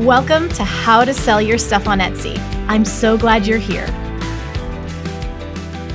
[0.00, 2.38] Welcome to How to Sell Your Stuff on Etsy.
[2.68, 3.86] I'm so glad you're here.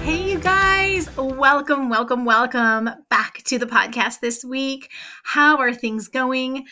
[0.01, 4.89] Hey, you guys, welcome, welcome, welcome back to the podcast this week.
[5.23, 6.65] How are things going?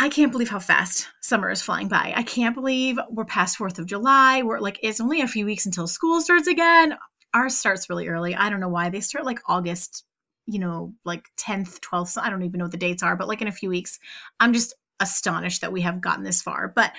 [0.00, 2.12] I can't believe how fast summer is flying by.
[2.16, 4.42] I can't believe we're past 4th of July.
[4.42, 6.98] We're like, it's only a few weeks until school starts again.
[7.32, 8.34] Ours starts really early.
[8.34, 8.90] I don't know why.
[8.90, 10.04] They start like August,
[10.46, 12.20] you know, like 10th, 12th.
[12.20, 14.00] I don't even know what the dates are, but like in a few weeks.
[14.40, 16.68] I'm just astonished that we have gotten this far.
[16.68, 16.92] But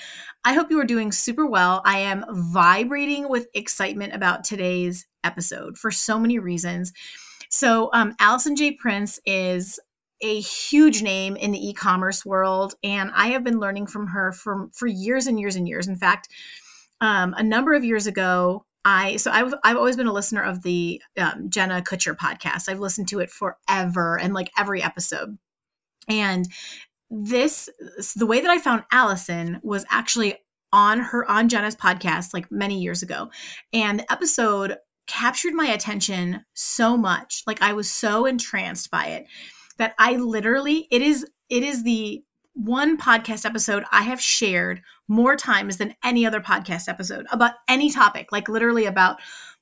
[0.43, 1.81] I hope you are doing super well.
[1.85, 6.91] I am vibrating with excitement about today's episode for so many reasons.
[7.49, 8.71] So, um, Alison J.
[8.71, 9.79] Prince is
[10.21, 14.69] a huge name in the e-commerce world, and I have been learning from her for
[14.73, 15.87] for years and years and years.
[15.87, 16.29] In fact,
[17.01, 20.63] um, a number of years ago, I so I've I've always been a listener of
[20.63, 22.69] the um, Jenna Kutcher podcast.
[22.69, 25.37] I've listened to it forever and like every episode.
[26.07, 26.47] And
[27.11, 27.69] this
[28.15, 30.37] the way that I found Alison was actually
[30.73, 33.29] on her on Jenna's podcast like many years ago.
[33.73, 37.43] And the episode captured my attention so much.
[37.45, 39.27] Like I was so entranced by it
[39.77, 45.35] that I literally it is it is the one podcast episode I have shared more
[45.35, 49.19] times than any other podcast episode about any topic, like literally about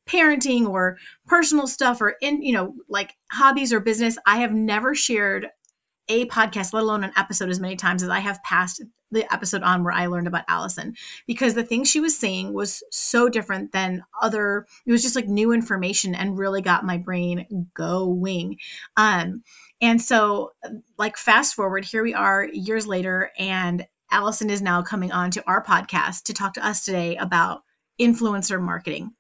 [0.08, 0.98] parenting or
[1.28, 4.20] personal stuff or in you know like hobbies or business.
[4.28, 5.48] I have never shared
[6.10, 8.82] a podcast, let alone an episode, as many times as I have passed
[9.12, 12.84] the episode on where I learned about Alison because the thing she was saying was
[12.92, 17.68] so different than other, it was just like new information and really got my brain
[17.74, 18.58] going.
[18.98, 19.44] Um,
[19.82, 20.52] and so,
[20.98, 25.44] like, fast forward, here we are years later, and Alison is now coming on to
[25.48, 27.62] our podcast to talk to us today about
[28.00, 29.12] influencer marketing,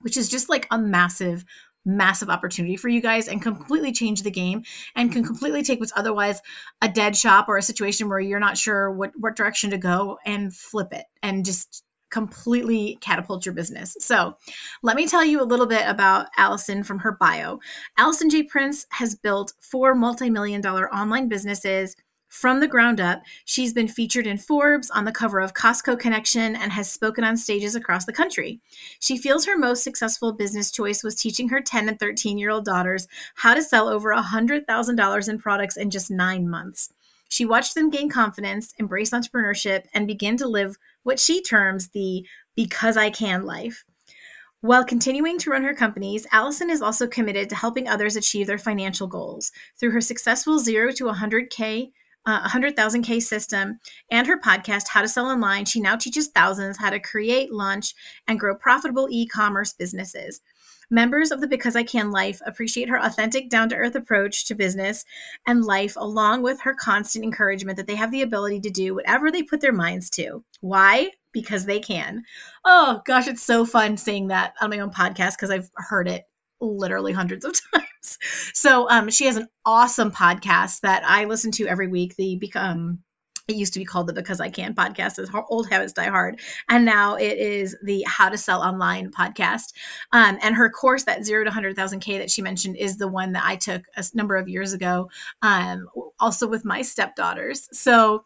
[0.00, 1.44] which is just like a massive
[1.86, 4.62] massive opportunity for you guys and completely change the game
[4.96, 6.42] and can completely take what's otherwise
[6.82, 10.18] a dead shop or a situation where you're not sure what what direction to go
[10.26, 13.96] and flip it and just completely catapult your business.
[14.00, 14.36] So,
[14.82, 17.58] let me tell you a little bit about Alison from her bio.
[17.98, 18.44] Alison J.
[18.44, 21.96] Prince has built four multi million dollar online businesses
[22.36, 26.54] from the ground up, she's been featured in Forbes on the cover of Costco Connection
[26.54, 28.60] and has spoken on stages across the country.
[29.00, 32.66] She feels her most successful business choice was teaching her 10 and 13 year old
[32.66, 36.92] daughters how to sell over $100,000 in products in just nine months.
[37.30, 42.26] She watched them gain confidence, embrace entrepreneurship, and begin to live what she terms the
[42.54, 43.86] because I can life.
[44.60, 48.58] While continuing to run her companies, Alison is also committed to helping others achieve their
[48.58, 49.52] financial goals.
[49.80, 51.92] Through her successful 0 to 100K
[52.26, 53.78] uh, 100,000K system,
[54.10, 57.94] and her podcast, How to Sell Online, she now teaches thousands how to create, launch,
[58.26, 60.40] and grow profitable e commerce businesses.
[60.90, 64.54] Members of the Because I Can Life appreciate her authentic, down to earth approach to
[64.54, 65.04] business
[65.46, 69.30] and life, along with her constant encouragement that they have the ability to do whatever
[69.30, 70.44] they put their minds to.
[70.60, 71.10] Why?
[71.32, 72.22] Because they can.
[72.64, 76.24] Oh gosh, it's so fun saying that on my own podcast because I've heard it
[76.60, 77.85] literally hundreds of times.
[78.54, 82.16] So um, she has an awesome podcast that I listen to every week.
[82.16, 83.00] The become
[83.48, 86.40] it used to be called the Because I Can podcast, as old habits die hard,
[86.68, 89.72] and now it is the How to Sell Online podcast.
[90.12, 93.08] Um, and her course, that zero to hundred thousand K that she mentioned, is the
[93.08, 95.10] one that I took a number of years ago,
[95.42, 95.86] um,
[96.18, 97.68] also with my stepdaughters.
[97.72, 98.24] So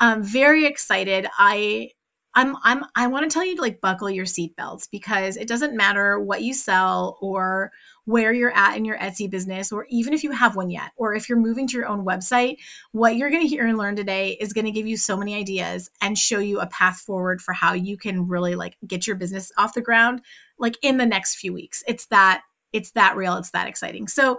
[0.00, 1.26] I'm very excited.
[1.38, 1.90] I
[2.34, 5.76] I'm I'm I want to tell you to like buckle your seatbelts because it doesn't
[5.76, 7.72] matter what you sell or
[8.04, 11.14] where you're at in your Etsy business or even if you have one yet or
[11.14, 12.56] if you're moving to your own website,
[12.92, 15.34] what you're going to hear and learn today is going to give you so many
[15.34, 19.16] ideas and show you a path forward for how you can really like get your
[19.16, 20.20] business off the ground
[20.58, 21.82] like in the next few weeks.
[21.86, 24.08] It's that it's that real, it's that exciting.
[24.08, 24.38] So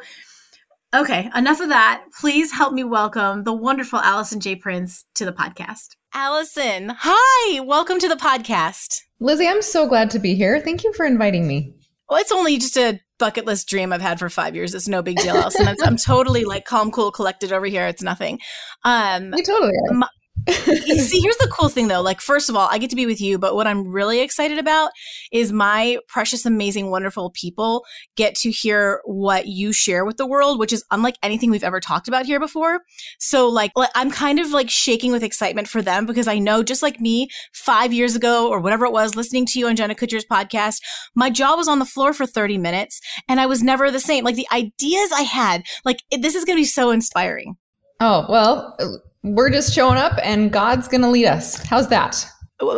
[0.95, 2.03] Okay, enough of that.
[2.19, 4.55] Please help me welcome the wonderful Alison J.
[4.55, 5.95] Prince to the podcast.
[6.13, 9.01] Alison, hi, welcome to the podcast.
[9.19, 10.59] Lizzie, I'm so glad to be here.
[10.59, 11.73] Thank you for inviting me.
[12.09, 14.73] Well, it's only just a bucket list dream I've had for five years.
[14.73, 15.35] It's no big deal.
[15.35, 17.87] I'm, I'm totally like calm, cool, collected over here.
[17.87, 18.39] It's nothing.
[18.83, 19.93] Um, you totally are.
[19.93, 20.07] My,
[20.49, 22.01] See, here's the cool thing though.
[22.01, 24.57] Like, first of all, I get to be with you, but what I'm really excited
[24.57, 24.91] about
[25.31, 27.85] is my precious, amazing, wonderful people
[28.17, 31.79] get to hear what you share with the world, which is unlike anything we've ever
[31.79, 32.81] talked about here before.
[33.19, 36.83] So, like, I'm kind of like shaking with excitement for them because I know just
[36.83, 40.25] like me, five years ago or whatever it was, listening to you on Jenna Kutcher's
[40.25, 40.81] podcast,
[41.15, 42.99] my jaw was on the floor for 30 minutes
[43.29, 44.25] and I was never the same.
[44.25, 47.55] Like, the ideas I had, like, it, this is going to be so inspiring.
[48.01, 48.75] Oh, well,
[49.23, 51.63] we're just showing up and God's going to lead us.
[51.63, 52.25] How's that?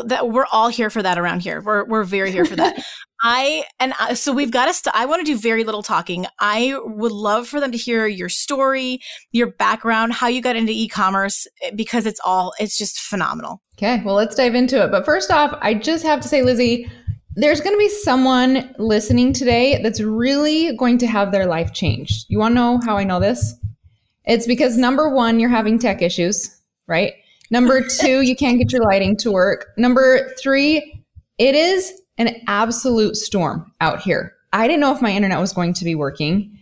[0.06, 1.62] That we're all here for that around here.
[1.62, 2.84] We're we're very here for that.
[3.22, 4.74] I and I, so we've got to.
[4.74, 6.26] St- I want to do very little talking.
[6.40, 9.00] I would love for them to hear your story,
[9.32, 13.62] your background, how you got into e-commerce, eh, because it's all it's just phenomenal.
[13.78, 14.92] Okay, well let's dive into it.
[14.92, 16.90] But first off, I just have to say, Lizzie,
[17.36, 22.26] there's going to be someone listening today that's really going to have their life changed.
[22.30, 23.54] You want to know how I know this?
[24.28, 27.14] It's because number one, you're having tech issues, right?
[27.52, 29.68] Number two, you can't get your lighting to work.
[29.78, 31.04] Number three,
[31.38, 34.34] it is an absolute storm out here.
[34.54, 36.58] I didn't know if my internet was going to be working.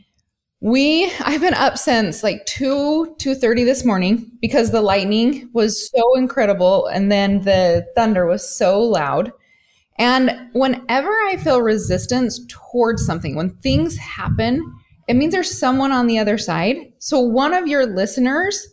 [0.62, 6.16] We I've been up since like 2 2:30 this morning because the lightning was so
[6.16, 9.32] incredible and then the thunder was so loud.
[10.00, 14.64] And whenever I feel resistance towards something, when things happen,
[15.08, 16.78] it means there's someone on the other side.
[17.00, 18.66] So one of your listeners,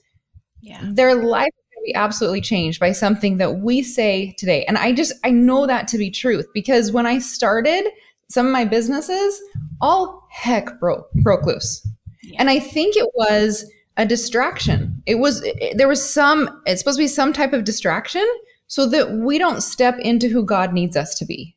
[0.61, 0.81] yeah.
[0.82, 4.65] their life will be absolutely changed by something that we say today.
[4.67, 7.85] And I just I know that to be truth because when I started
[8.29, 9.41] some of my businesses,
[9.81, 11.87] all heck broke broke loose.
[12.23, 12.37] Yeah.
[12.38, 15.03] And I think it was a distraction.
[15.06, 18.27] It was it, there was some it's supposed to be some type of distraction
[18.69, 21.56] so that we don't step into who God needs us to be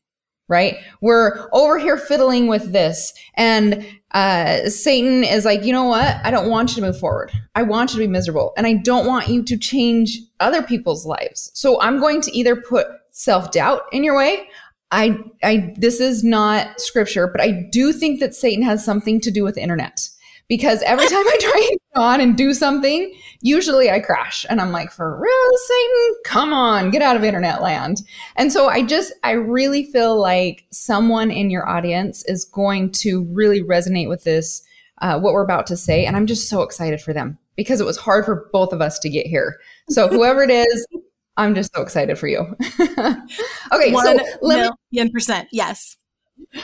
[0.49, 0.77] right?
[1.01, 3.13] We're over here fiddling with this.
[3.35, 6.17] And uh, Satan is like, you know what?
[6.23, 7.31] I don't want you to move forward.
[7.55, 8.53] I want you to be miserable.
[8.57, 11.49] And I don't want you to change other people's lives.
[11.53, 14.47] So I'm going to either put self doubt in your way.
[14.91, 19.31] I, I, this is not scripture, but I do think that Satan has something to
[19.31, 20.07] do with the internet
[20.47, 24.61] because every time I try to go on and do something, usually I crash and
[24.61, 28.01] I'm like, for real, Satan, come on, get out of internet land.
[28.35, 33.25] And so I just, I really feel like someone in your audience is going to
[33.31, 34.63] really resonate with this,
[35.01, 36.05] uh, what we're about to say.
[36.05, 38.99] And I'm just so excited for them because it was hard for both of us
[38.99, 39.59] to get here.
[39.89, 40.87] So whoever it is,
[41.35, 42.39] I'm just so excited for you.
[42.79, 43.91] okay.
[43.91, 45.47] One so let million me- percent.
[45.51, 45.97] Yes.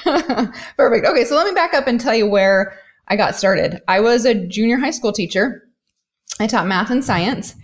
[0.03, 1.05] Perfect.
[1.05, 1.25] Okay.
[1.25, 2.77] So let me back up and tell you where
[3.09, 3.81] I got started.
[3.87, 5.69] I was a junior high school teacher
[6.39, 7.55] I taught math and science.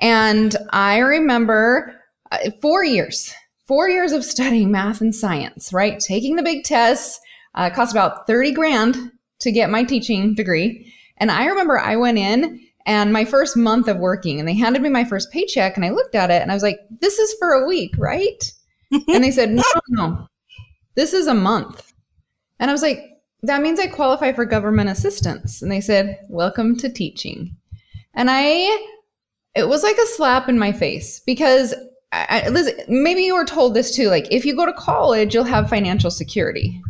[0.00, 1.94] And I remember
[2.32, 3.32] uh, four years,
[3.66, 6.00] four years of studying math and science, right?
[6.00, 7.20] Taking the big tests.
[7.54, 8.96] Uh, it cost about 30 grand
[9.40, 10.92] to get my teaching degree.
[11.18, 14.82] And I remember I went in and my first month of working and they handed
[14.82, 17.34] me my first paycheck and I looked at it and I was like, this is
[17.38, 18.42] for a week, right?
[18.90, 20.26] and they said, no, no,
[20.96, 21.92] this is a month.
[22.58, 22.98] And I was like,
[23.46, 25.62] that means I qualify for government assistance.
[25.62, 27.56] And they said, welcome to teaching.
[28.14, 28.88] And I,
[29.54, 31.74] it was like a slap in my face because
[32.12, 34.08] I, Liz, maybe you were told this too.
[34.08, 36.80] Like, if you go to college, you'll have financial security,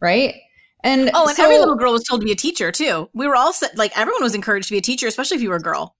[0.00, 0.34] right?
[0.82, 3.08] And oh, and so, every little girl was told to be a teacher too.
[3.14, 5.50] We were all set, like everyone was encouraged to be a teacher, especially if you
[5.50, 5.96] were a girl.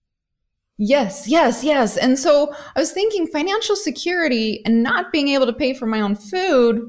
[0.77, 1.97] Yes, yes, yes.
[1.97, 6.01] And so I was thinking financial security and not being able to pay for my
[6.01, 6.81] own food,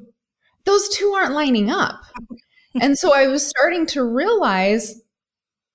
[0.65, 2.03] those two aren't lining up.
[2.81, 5.01] And so I was starting to realize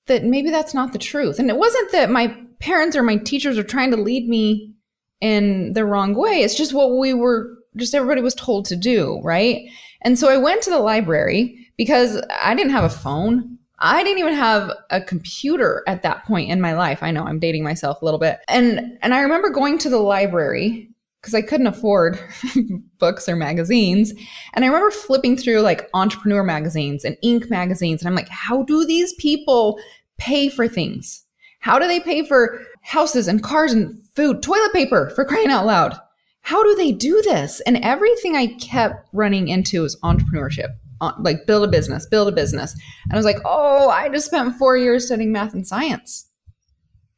[0.08, 1.40] that maybe that's not the truth.
[1.40, 4.74] And it wasn't that my parents or my teachers were trying to lead me
[5.20, 6.42] in the wrong way.
[6.42, 9.70] It's just what we were, just everybody was told to do, right?
[10.02, 13.58] And so I went to the library because I didn't have a phone.
[13.80, 17.02] I didn't even have a computer at that point in my life.
[17.02, 18.40] I know I'm dating myself a little bit.
[18.48, 20.91] And and I remember going to the library
[21.22, 22.20] because I couldn't afford
[22.98, 24.12] books or magazines.
[24.54, 27.50] And I remember flipping through like entrepreneur magazines and Inc.
[27.50, 28.02] magazines.
[28.02, 29.80] And I'm like, how do these people
[30.18, 31.24] pay for things?
[31.60, 35.68] How do they pay for houses and cars and food, toilet paper for crying out
[35.68, 35.96] loud?
[36.42, 37.62] How do they do this?
[37.62, 40.70] And everything I kept running into was entrepreneurship,
[41.02, 42.74] uh, like build a business, build a business.
[43.04, 46.28] And I was like, oh, I just spent four years studying math and science.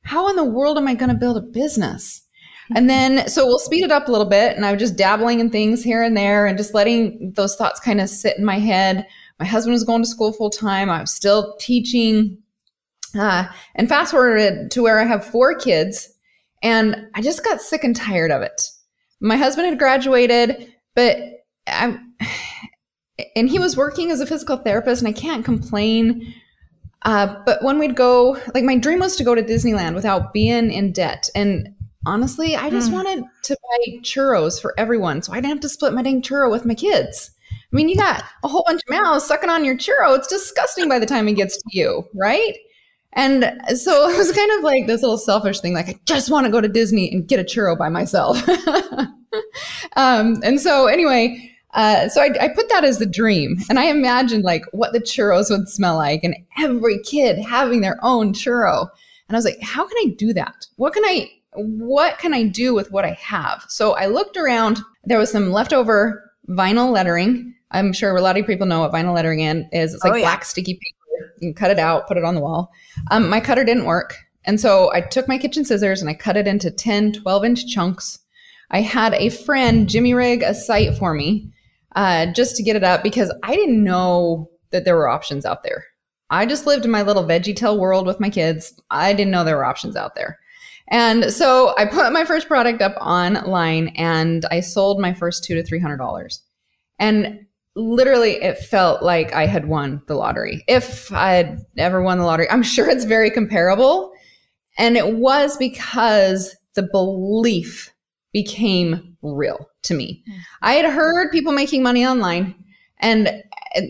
[0.01, 2.22] How in the world am I going to build a business?
[2.75, 4.55] And then, so we'll speed it up a little bit.
[4.55, 7.79] And I was just dabbling in things here and there and just letting those thoughts
[7.79, 9.05] kind of sit in my head.
[9.39, 10.89] My husband was going to school full time.
[10.89, 12.37] I was still teaching.
[13.17, 16.09] Uh, and fast forwarded to where I have four kids.
[16.61, 18.69] And I just got sick and tired of it.
[19.19, 21.17] My husband had graduated, but
[21.67, 22.13] I'm,
[23.35, 26.33] and he was working as a physical therapist, and I can't complain.
[27.03, 30.71] Uh, but when we'd go, like my dream was to go to Disneyland without being
[30.71, 31.29] in debt.
[31.35, 32.93] And honestly, I just mm.
[32.93, 36.51] wanted to buy churros for everyone, so I didn't have to split my dang churro
[36.51, 37.31] with my kids.
[37.51, 40.15] I mean, you got a whole bunch of mouths sucking on your churro.
[40.15, 42.55] It's disgusting by the time it gets to you, right?
[43.13, 43.43] And
[43.75, 46.51] so it was kind of like this little selfish thing, like I just want to
[46.51, 48.47] go to Disney and get a churro by myself.
[49.95, 53.85] um, and so anyway, uh, so I, I, put that as the dream, and I
[53.85, 58.87] imagined like what the churros would smell like, and every kid having their own churro.
[59.27, 60.67] And I was like, how can I do that?
[60.75, 63.65] What can I what can I do with what I have?
[63.69, 64.79] So I looked around.
[65.03, 67.53] There was some leftover vinyl lettering.
[67.71, 69.93] I'm sure a lot of people know what vinyl lettering is.
[69.93, 70.25] It's like oh, yeah.
[70.25, 71.31] black sticky paper.
[71.41, 72.71] You can cut it out, put it on the wall.
[73.11, 74.15] Um, my cutter didn't work.
[74.45, 77.67] And so I took my kitchen scissors and I cut it into 10, 12 inch
[77.67, 78.19] chunks.
[78.71, 81.51] I had a friend jimmy rig a site for me
[81.95, 85.63] uh, just to get it up because I didn't know that there were options out
[85.63, 85.85] there.
[86.29, 88.73] I just lived in my little VeggieTale world with my kids.
[88.89, 90.39] I didn't know there were options out there.
[90.89, 95.55] And so I put my first product up online and I sold my first two
[95.55, 96.41] to three hundred dollars.
[96.99, 100.63] And literally it felt like I had won the lottery.
[100.67, 104.11] If I had ever won the lottery, I'm sure it's very comparable.
[104.77, 107.91] And it was because the belief
[108.31, 110.23] became real to me.
[110.27, 110.37] Hmm.
[110.61, 112.55] I had heard people making money online
[112.99, 113.43] and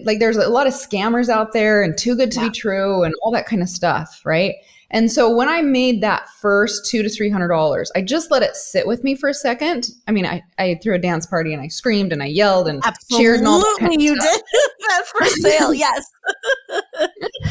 [0.06, 2.48] like there's a lot of scammers out there and too good to yeah.
[2.48, 4.56] be true and all that kind of stuff, right?
[4.94, 8.44] And so when I made that first two to three hundred dollars, I just let
[8.44, 9.90] it sit with me for a second.
[10.08, 12.80] I mean, I, I threw a dance party and I screamed and I yelled and
[12.86, 13.78] Absolutely cheered and all that.
[13.80, 14.22] Kind you did
[14.88, 16.06] that for sale, yes.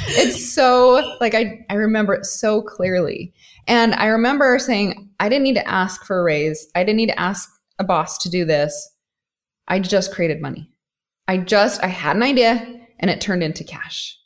[0.08, 3.34] it's so like I, I remember it so clearly.
[3.66, 6.68] And I remember saying, I didn't need to ask for a raise.
[6.76, 8.88] I didn't need to ask a boss to do this.
[9.66, 10.70] I just created money.
[11.26, 14.16] I just I had an idea and it turned into cash.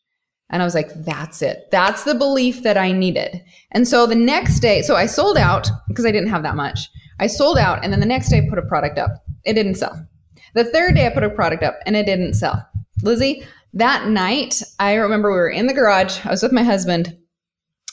[0.51, 1.69] And I was like, that's it.
[1.71, 3.43] That's the belief that I needed.
[3.73, 6.89] And so the next day, so I sold out because I didn't have that much.
[7.19, 7.83] I sold out.
[7.83, 9.25] And then the next day, I put a product up.
[9.45, 10.07] It didn't sell.
[10.55, 12.65] The third day, I put a product up and it didn't sell.
[13.03, 16.25] Lizzie, that night, I remember we were in the garage.
[16.25, 17.17] I was with my husband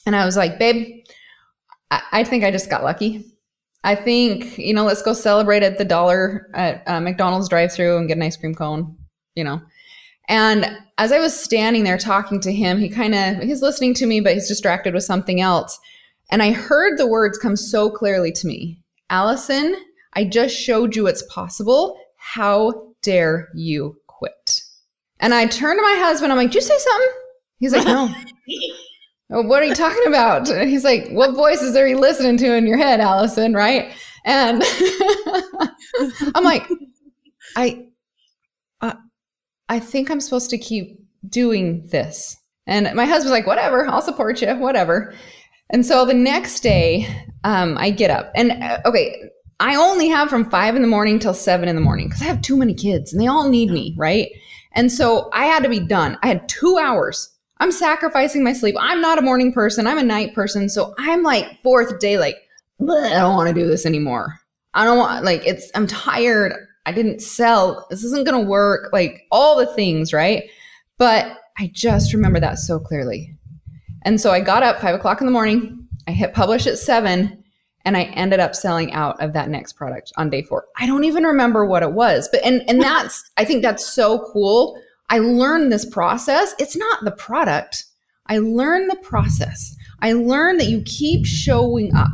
[0.05, 1.03] and I was like, babe,
[1.91, 3.25] I, I think I just got lucky.
[3.83, 7.97] I think, you know, let's go celebrate at the dollar at uh, McDonald's drive through
[7.97, 8.95] and get an ice cream cone,
[9.35, 9.61] you know.
[10.27, 14.05] And as I was standing there talking to him, he kind of he's listening to
[14.05, 15.79] me, but he's distracted with something else.
[16.31, 18.79] And I heard the words come so clearly to me.
[19.09, 19.75] Alison,
[20.13, 21.99] I just showed you it's possible.
[22.17, 24.61] How dare you quit?
[25.19, 26.31] And I turned to my husband.
[26.31, 27.11] I'm like, "Did you say something?"
[27.59, 28.13] He's like, "No."
[29.33, 30.47] Oh, what are you talking about?
[30.49, 33.53] And he's like, what voices are you listening to in your head, Alison?
[33.55, 33.91] Right?
[34.25, 34.63] And
[36.35, 36.67] I'm like,
[37.55, 37.87] I,
[39.69, 42.37] I think I'm supposed to keep doing this.
[42.67, 45.13] And my husband's like, whatever, I'll support you, whatever.
[45.69, 47.07] And so the next day,
[47.43, 49.15] um, I get up and uh, okay,
[49.59, 52.25] I only have from five in the morning till seven in the morning because I
[52.25, 54.29] have too many kids and they all need me, right?
[54.73, 56.17] And so I had to be done.
[56.23, 57.29] I had two hours.
[57.59, 58.75] I'm sacrificing my sleep.
[58.79, 59.87] I'm not a morning person.
[59.87, 60.67] I'm a night person.
[60.69, 62.35] So I'm like fourth day, like,
[62.81, 64.39] I don't want to do this anymore.
[64.73, 66.62] I don't want, like, it's, I'm tired.
[66.85, 67.87] I didn't sell.
[67.89, 68.91] This isn't going to work.
[68.91, 70.43] Like all the things, right?
[70.97, 73.35] But I just remember that so clearly.
[74.03, 75.87] And so I got up five o'clock in the morning.
[76.07, 77.43] I hit publish at seven
[77.85, 80.65] and I ended up selling out of that next product on day four.
[80.77, 84.29] I don't even remember what it was, but and and that's I think that's so
[84.31, 84.79] cool.
[85.09, 86.55] I learned this process.
[86.59, 87.85] It's not the product.
[88.27, 89.75] I learned the process.
[90.01, 92.11] I learned that you keep showing up.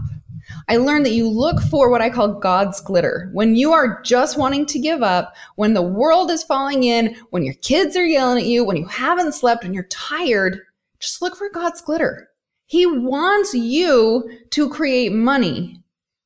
[0.70, 3.32] I learned that you look for what I call God's glitter.
[3.34, 7.44] When you are just wanting to give up, when the world is falling in, when
[7.44, 10.60] your kids are yelling at you, when you haven't slept, when you're tired,
[11.00, 12.30] just look for God's glitter.
[12.68, 15.82] He wants you to create money.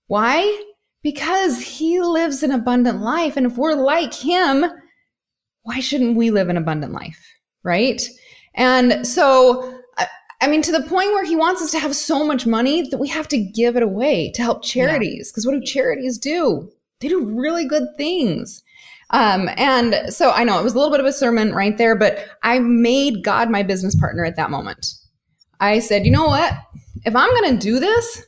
[0.07, 0.63] Why?
[1.03, 3.37] Because he lives an abundant life.
[3.37, 4.65] And if we're like him,
[5.61, 7.25] why shouldn't we live an abundant life?
[7.63, 8.01] Right?
[8.55, 9.79] And so
[10.43, 12.97] I mean, to the point where he wants us to have so much money that
[12.97, 15.31] we have to give it away to help charities.
[15.31, 15.51] Because yeah.
[15.51, 16.69] what do charities do?
[16.99, 18.61] They do really good things.
[19.11, 21.95] Um, and so I know it was a little bit of a sermon right there,
[21.95, 24.87] but I made God my business partner at that moment.
[25.61, 26.51] I said, you know what?
[27.05, 28.25] If I'm going to do this,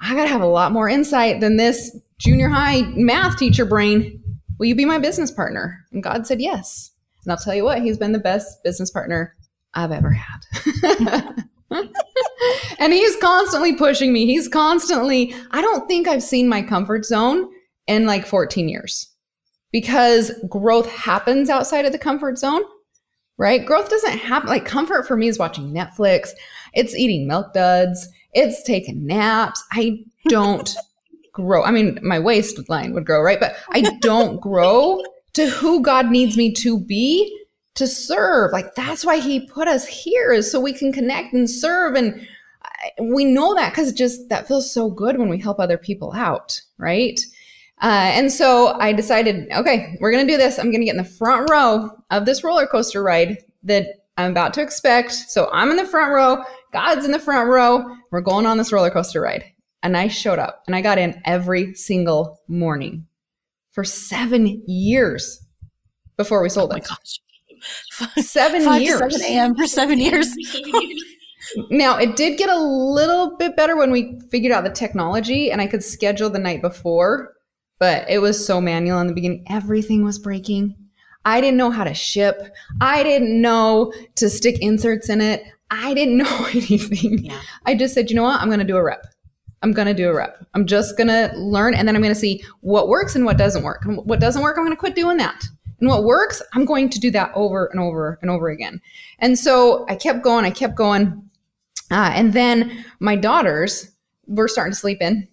[0.00, 4.20] I got to have a lot more insight than this junior high math teacher brain.
[4.58, 5.86] Will you be my business partner?
[5.92, 6.90] And God said yes.
[7.24, 9.33] And I'll tell you what, he's been the best business partner
[9.74, 11.44] I've ever had.
[12.78, 14.26] and he's constantly pushing me.
[14.26, 17.48] He's constantly, I don't think I've seen my comfort zone
[17.86, 19.08] in like 14 years
[19.72, 22.62] because growth happens outside of the comfort zone,
[23.38, 23.64] right?
[23.64, 26.30] Growth doesn't happen like comfort for me is watching Netflix,
[26.72, 29.62] it's eating milk duds, it's taking naps.
[29.72, 30.74] I don't
[31.32, 31.64] grow.
[31.64, 33.40] I mean, my waistline would grow, right?
[33.40, 35.02] But I don't grow
[35.34, 37.43] to who God needs me to be
[37.74, 38.52] to serve.
[38.52, 42.26] Like that's why he put us here is so we can connect and serve and
[43.00, 46.60] we know that because just that feels so good when we help other people out,
[46.78, 47.20] right?
[47.82, 50.58] Uh, and so I decided, okay, we're gonna do this.
[50.58, 54.54] I'm gonna get in the front row of this roller coaster ride that I'm about
[54.54, 55.12] to expect.
[55.12, 56.44] So I'm in the front row.
[56.72, 57.84] God's in the front row.
[58.10, 59.44] We're going on this roller coaster ride.
[59.82, 63.06] And I showed up and I got in every single morning
[63.70, 65.44] for seven years
[66.16, 66.88] before we sold Oh my it.
[66.88, 67.20] gosh.
[68.16, 69.00] Seven Five years.
[69.00, 69.54] to 7 a.m.
[69.56, 70.34] for seven years.
[71.70, 75.60] Now, it did get a little bit better when we figured out the technology and
[75.60, 77.34] I could schedule the night before,
[77.78, 79.44] but it was so manual in the beginning.
[79.48, 80.74] Everything was breaking.
[81.24, 82.40] I didn't know how to ship.
[82.80, 85.42] I didn't know to stick inserts in it.
[85.70, 87.24] I didn't know anything.
[87.24, 87.40] Yeah.
[87.66, 88.40] I just said, you know what?
[88.40, 89.06] I'm going to do a rep.
[89.62, 90.44] I'm going to do a rep.
[90.54, 93.38] I'm just going to learn and then I'm going to see what works and what
[93.38, 93.84] doesn't work.
[93.84, 95.44] And what doesn't work, I'm going to quit doing that.
[95.84, 98.80] And what works, I'm going to do that over and over and over again.
[99.18, 101.28] And so I kept going, I kept going.
[101.90, 103.90] Uh, and then my daughters
[104.26, 105.28] were starting to sleep in,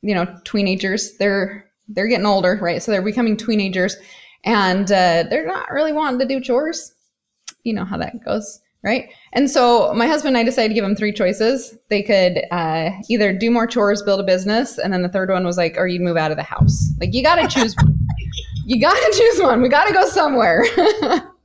[0.00, 1.18] you know, teenagers.
[1.18, 2.82] They're they're getting older, right?
[2.82, 3.94] So they're becoming teenagers,
[4.42, 6.94] and uh, they're not really wanting to do chores.
[7.64, 9.10] You know how that goes, right?
[9.34, 11.76] And so my husband and I decided to give them three choices.
[11.90, 15.44] They could uh, either do more chores, build a business, and then the third one
[15.44, 16.90] was like, or you'd move out of the house.
[16.98, 17.76] Like you got to choose.
[18.70, 19.62] You got to choose one.
[19.62, 20.64] We got to go somewhere.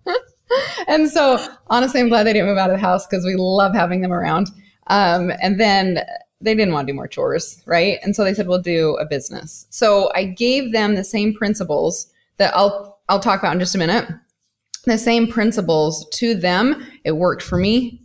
[0.88, 3.74] and so honestly, I'm glad they didn't move out of the house because we love
[3.74, 4.50] having them around.
[4.88, 6.02] Um, and then
[6.40, 7.98] they didn't want to do more chores, right?
[8.04, 9.66] And so they said, we'll do a business.
[9.72, 13.80] So I gave them the same principles that I'll I'll talk about in just a
[13.80, 14.08] minute.
[14.86, 16.86] The same principles to them.
[17.04, 18.02] It worked for me.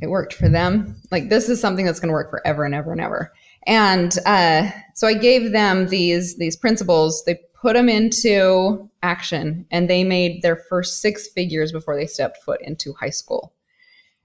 [0.00, 1.02] It worked for them.
[1.10, 3.32] Like this is something that's going to work forever and ever and ever.
[3.66, 7.24] And uh, so I gave them these these principles.
[7.24, 12.42] They put them into action, and they made their first six figures before they stepped
[12.42, 13.52] foot into high school.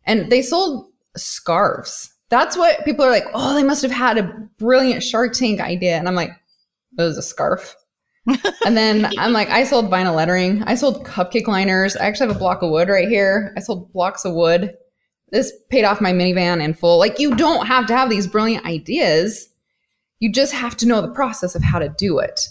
[0.05, 2.13] And they sold scarves.
[2.29, 3.25] That's what people are like.
[3.33, 5.97] Oh, they must have had a brilliant Shark Tank idea.
[5.97, 6.31] And I'm like,
[6.97, 7.75] it was a scarf.
[8.65, 10.63] and then I'm like, I sold vinyl lettering.
[10.63, 11.95] I sold cupcake liners.
[11.95, 13.53] I actually have a block of wood right here.
[13.57, 14.75] I sold blocks of wood.
[15.31, 16.99] This paid off my minivan in full.
[16.99, 19.49] Like, you don't have to have these brilliant ideas.
[20.19, 22.47] You just have to know the process of how to do it.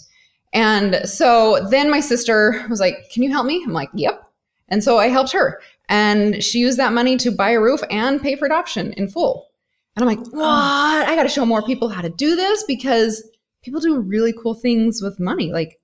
[0.53, 3.63] And so then my sister was like, Can you help me?
[3.65, 4.27] I'm like, Yep.
[4.69, 5.61] And so I helped her.
[5.89, 9.47] And she used that money to buy a roof and pay for adoption in full.
[9.95, 11.07] And I'm like, What?
[11.07, 13.27] I got to show more people how to do this because
[13.63, 15.51] people do really cool things with money.
[15.51, 15.79] Like,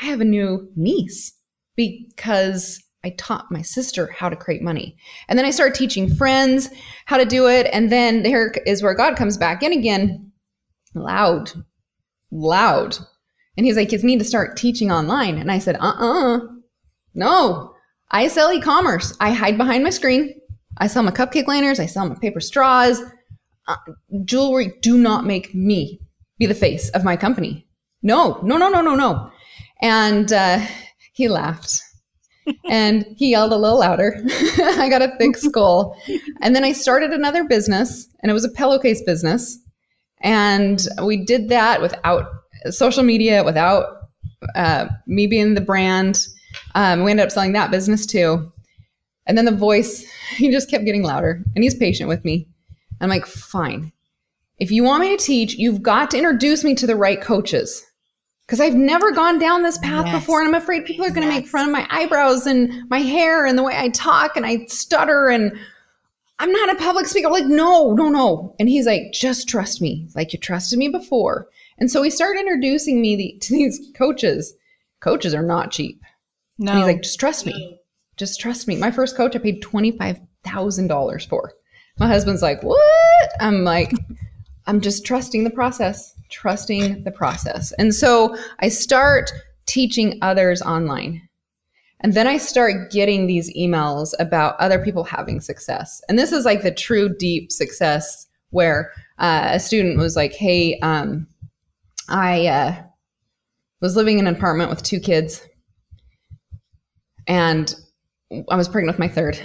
[0.00, 1.32] I have a new niece
[1.76, 4.96] because I taught my sister how to create money.
[5.28, 6.70] And then I started teaching friends
[7.04, 7.68] how to do it.
[7.72, 10.32] And then there is where God comes back in again
[10.94, 11.52] loud,
[12.30, 12.96] loud.
[13.56, 15.38] And he's like, you need to start teaching online.
[15.38, 16.40] And I said, uh uh
[17.14, 17.74] no.
[18.10, 19.16] I sell e commerce.
[19.20, 20.34] I hide behind my screen.
[20.78, 21.80] I sell my cupcake liners.
[21.80, 23.02] I sell my paper straws.
[23.66, 23.76] Uh,
[24.24, 24.74] jewelry.
[24.82, 26.00] Do not make me
[26.38, 27.66] be the face of my company.
[28.02, 29.30] No, no, no, no, no, no.
[29.80, 30.64] And uh,
[31.12, 31.80] he laughed
[32.68, 34.20] and he yelled a little louder.
[34.58, 35.96] I got a thick skull.
[36.42, 39.58] And then I started another business, and it was a pillowcase business.
[40.20, 42.26] And we did that without
[42.72, 43.86] social media, without
[44.54, 46.18] uh, me being the brand.
[46.74, 48.50] Um, we ended up selling that business too.
[49.26, 50.04] And then the voice,
[50.36, 52.46] he just kept getting louder, and he's patient with me.
[53.00, 53.92] I'm like, fine.
[54.58, 57.84] If you want me to teach, you've got to introduce me to the right coaches.
[58.46, 60.20] Because I've never gone down this path Yes.
[60.20, 62.98] before, and I'm afraid people are going to make fun of my eyebrows and my
[62.98, 65.58] hair and the way I talk and I stutter and
[66.38, 67.30] I'm not a public speaker.
[67.30, 68.54] Like, no, no, no.
[68.60, 71.48] And he's like, just trust me, like you trusted me before.
[71.78, 74.54] And so he started introducing me the, to these coaches.
[75.00, 76.02] Coaches are not cheap.
[76.58, 76.72] No.
[76.72, 77.78] And he's like, just trust me.
[78.16, 78.76] Just trust me.
[78.76, 81.52] My first coach I paid $25,000 for.
[81.98, 83.30] My husband's like, what?
[83.40, 83.92] I'm like,
[84.66, 87.72] I'm just trusting the process, trusting the process.
[87.72, 89.32] And so I start
[89.66, 91.28] teaching others online.
[92.00, 96.02] And then I start getting these emails about other people having success.
[96.08, 100.78] And this is like the true deep success where uh, a student was like, hey,
[100.80, 101.26] um,
[102.08, 102.82] I uh,
[103.80, 105.46] was living in an apartment with two kids
[107.26, 107.74] and
[108.50, 109.38] I was pregnant with my third.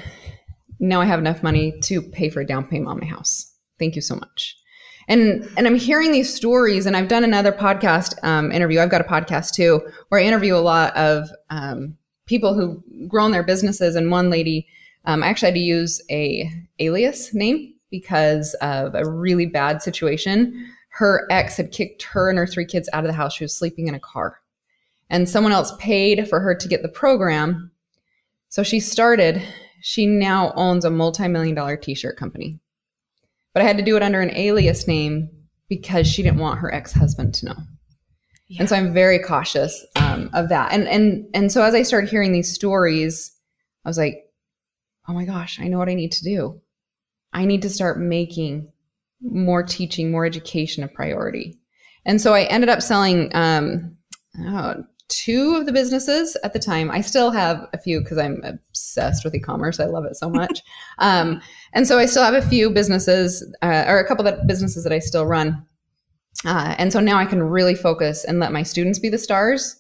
[0.80, 3.54] Now I have enough money to pay for a down payment on my house.
[3.78, 4.56] Thank you so much.
[5.08, 8.80] And and I'm hearing these stories, and I've done another podcast um, interview.
[8.80, 13.32] I've got a podcast too, where I interview a lot of um, people who've grown
[13.32, 13.96] their businesses.
[13.96, 14.68] And one lady,
[15.06, 20.72] um, I actually had to use a alias name because of a really bad situation.
[20.90, 23.34] Her ex had kicked her and her three kids out of the house.
[23.34, 24.42] She was sleeping in a car,
[25.10, 27.72] and someone else paid for her to get the program.
[28.50, 29.42] So she started.
[29.82, 32.60] She now owns a multi-million dollar t-shirt company
[33.54, 35.30] but I had to do it under an alias name
[35.68, 37.56] because she didn't want her ex-husband to know.
[38.48, 38.62] Yeah.
[38.62, 40.72] And so I'm very cautious um, of that.
[40.72, 43.32] And and and so as I started hearing these stories,
[43.86, 44.24] I was like,
[45.08, 46.62] oh my gosh, I know what I need to do.
[47.32, 48.72] I need to start making
[49.22, 51.58] more teaching, more education a priority.
[52.06, 53.98] And so I ended up selling um,
[54.40, 56.90] oh, two of the businesses at the time.
[56.90, 59.80] I still have a few because I'm obsessed with e-commerce.
[59.80, 60.62] I love it so much.
[61.00, 61.42] um,
[61.74, 64.94] and so I still have a few businesses uh, or a couple of businesses that
[64.94, 65.66] I still run.
[66.46, 69.76] Uh, and so now I can really focus and let my students be the stars.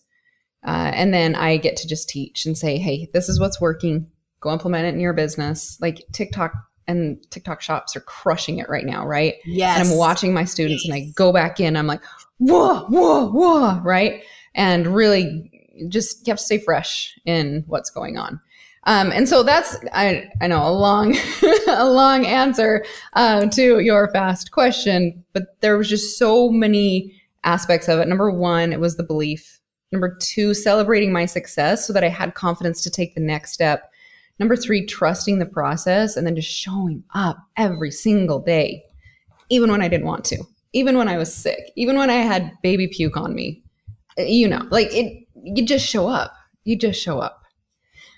[0.65, 4.07] Uh, and then I get to just teach and say, hey, this is what's working.
[4.41, 5.77] Go implement it in your business.
[5.79, 6.53] Like TikTok
[6.89, 9.35] and TikTok shops are crushing it right now, right?
[9.45, 9.79] Yes.
[9.79, 12.01] And I'm watching my students and I go back in, I'm like,
[12.39, 14.23] whoa, whoa, whoa, right?
[14.55, 18.39] and really just you have to stay fresh in what's going on.
[18.85, 21.15] Um, and so that's I, I know a long
[21.67, 27.87] a long answer uh, to your fast question, but there was just so many aspects
[27.87, 28.07] of it.
[28.07, 29.59] Number one, it was the belief.
[29.91, 33.91] Number two, celebrating my success so that I had confidence to take the next step.
[34.39, 38.83] Number three, trusting the process and then just showing up every single day,
[39.49, 42.53] even when I didn't want to, even when I was sick, even when I had
[42.61, 43.63] baby puke on me
[44.27, 46.33] you know, like it, you just show up.
[46.63, 47.43] You just show up.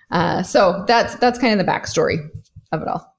[0.10, 2.30] Uh, so that's that's kind of the backstory
[2.72, 3.16] of it all.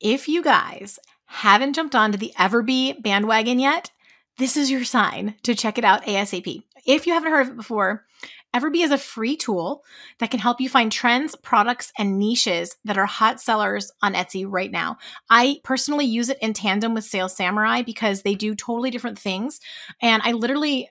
[0.00, 3.90] If you guys haven't jumped onto the Everbee bandwagon yet,
[4.38, 6.62] this is your sign to check it out ASAP.
[6.86, 8.06] If you haven't heard of it before,
[8.54, 9.82] Everbee is a free tool
[10.20, 14.46] that can help you find trends, products, and niches that are hot sellers on Etsy
[14.48, 14.96] right now.
[15.28, 19.60] I personally use it in tandem with Sales Samurai because they do totally different things.
[20.00, 20.88] And I literally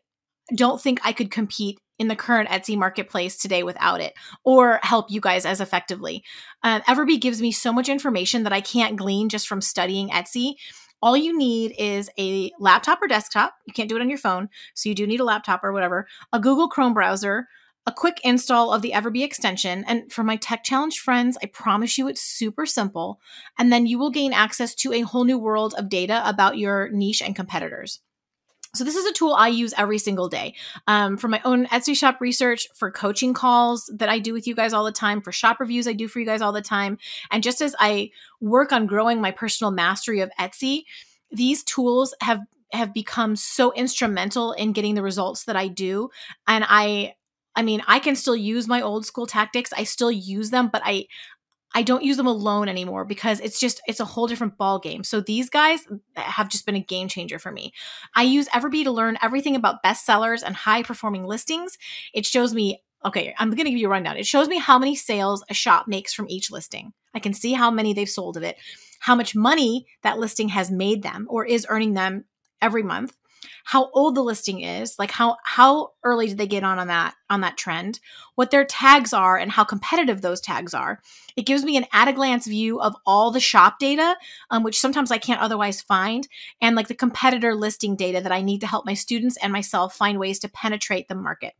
[0.56, 5.10] don't think I could compete in the current Etsy marketplace today without it or help
[5.10, 6.24] you guys as effectively.
[6.63, 10.54] Um, Everbee gives me so much information that I can't glean just from studying Etsy.
[11.02, 13.56] All you need is a laptop or desktop.
[13.66, 16.08] You can't do it on your phone, so you do need a laptop or whatever,
[16.34, 17.48] a Google Chrome browser,
[17.86, 19.86] a quick install of the Everbee extension.
[19.88, 23.20] And for my tech challenge friends, I promise you it's super simple.
[23.58, 26.90] And then you will gain access to a whole new world of data about your
[26.90, 28.02] niche and competitors.
[28.78, 30.54] So this is a tool I use every single day
[30.86, 34.56] um, for my own Etsy shop research, for coaching calls that I do with you
[34.56, 36.98] guys all the time, for shop reviews I do for you guys all the time,
[37.32, 40.84] and just as I work on growing my personal mastery of Etsy,
[41.32, 46.10] these tools have have become so instrumental in getting the results that I do,
[46.48, 47.16] and I.
[47.56, 49.74] I mean, I can still use my old school tactics.
[49.76, 51.08] I still use them, but I
[51.74, 55.04] I don't use them alone anymore because it's just it's a whole different ball game.
[55.04, 57.74] So these guys have just been a game changer for me.
[58.16, 61.78] I use Everbee to learn everything about bestsellers and high performing listings.
[62.14, 64.18] It shows me okay, I'm going to give you a rundown.
[64.18, 66.94] It shows me how many sales a shop makes from each listing.
[67.14, 68.58] I can see how many they've sold of it,
[69.00, 72.26] how much money that listing has made them or is earning them
[72.62, 73.16] every month
[73.64, 77.16] how old the listing is, like how how early did they get on on that
[77.30, 78.00] on that trend,
[78.36, 81.02] what their tags are and how competitive those tags are.
[81.36, 84.16] It gives me an at a glance view of all the shop data,
[84.50, 86.28] um, which sometimes I can't otherwise find,
[86.62, 89.96] and like the competitor listing data that I need to help my students and myself
[89.96, 91.54] find ways to penetrate the market.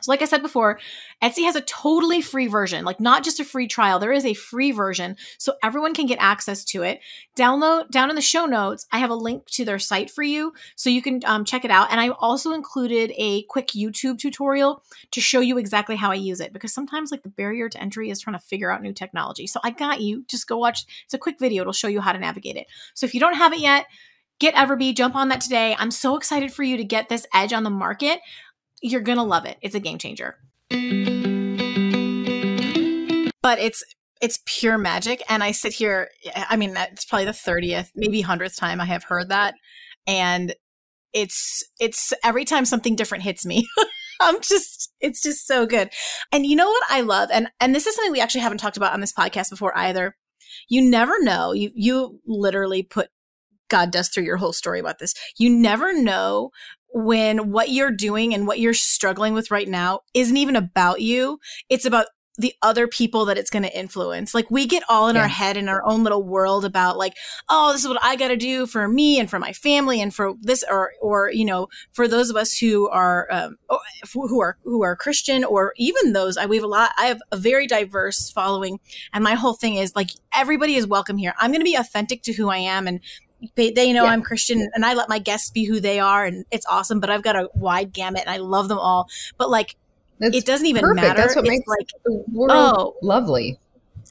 [0.00, 0.78] So, like I said before,
[1.20, 3.98] Etsy has a totally free version, like not just a free trial.
[3.98, 7.00] There is a free version, so everyone can get access to it.
[7.36, 8.86] Download down in the show notes.
[8.92, 11.72] I have a link to their site for you, so you can um, check it
[11.72, 11.90] out.
[11.90, 16.40] And I also included a quick YouTube tutorial to show you exactly how I use
[16.40, 19.48] it, because sometimes like the barrier to entry is trying to figure out new technology.
[19.48, 20.24] So I got you.
[20.28, 20.84] Just go watch.
[21.06, 21.62] It's a quick video.
[21.62, 22.68] It'll show you how to navigate it.
[22.94, 23.86] So if you don't have it yet,
[24.38, 25.74] get Everbee, jump on that today.
[25.76, 28.20] I'm so excited for you to get this edge on the market.
[28.82, 29.56] You're going to love it.
[29.60, 30.36] It's a game changer.
[33.42, 33.82] But it's
[34.20, 38.58] it's pure magic and I sit here I mean it's probably the 30th, maybe 100th
[38.58, 39.54] time I have heard that
[40.06, 40.54] and
[41.12, 43.66] it's it's every time something different hits me.
[44.20, 45.90] I'm just it's just so good.
[46.32, 48.76] And you know what I love and and this is something we actually haven't talked
[48.76, 50.16] about on this podcast before either.
[50.68, 51.52] You never know.
[51.52, 53.08] You you literally put
[53.68, 55.14] God dust through your whole story about this.
[55.38, 56.50] You never know
[56.92, 61.38] when what you're doing and what you're struggling with right now isn't even about you.
[61.68, 62.06] It's about
[62.38, 64.32] the other people that it's going to influence.
[64.32, 65.22] Like we get all in yeah.
[65.22, 67.14] our head in our own little world about like,
[67.50, 70.14] oh, this is what I got to do for me and for my family and
[70.14, 73.56] for this or or you know for those of us who are um,
[74.14, 76.92] who are who are Christian or even those I we have a lot.
[76.96, 78.78] I have a very diverse following,
[79.12, 81.34] and my whole thing is like everybody is welcome here.
[81.38, 83.00] I'm going to be authentic to who I am and
[83.54, 84.10] they, they know yeah.
[84.10, 87.10] I'm Christian and I let my guests be who they are and it's awesome, but
[87.10, 89.08] I've got a wide gamut and I love them all.
[89.36, 89.76] But like,
[90.18, 91.06] That's it doesn't even perfect.
[91.06, 91.20] matter.
[91.20, 93.58] That's what it's makes like, the world oh, lovely.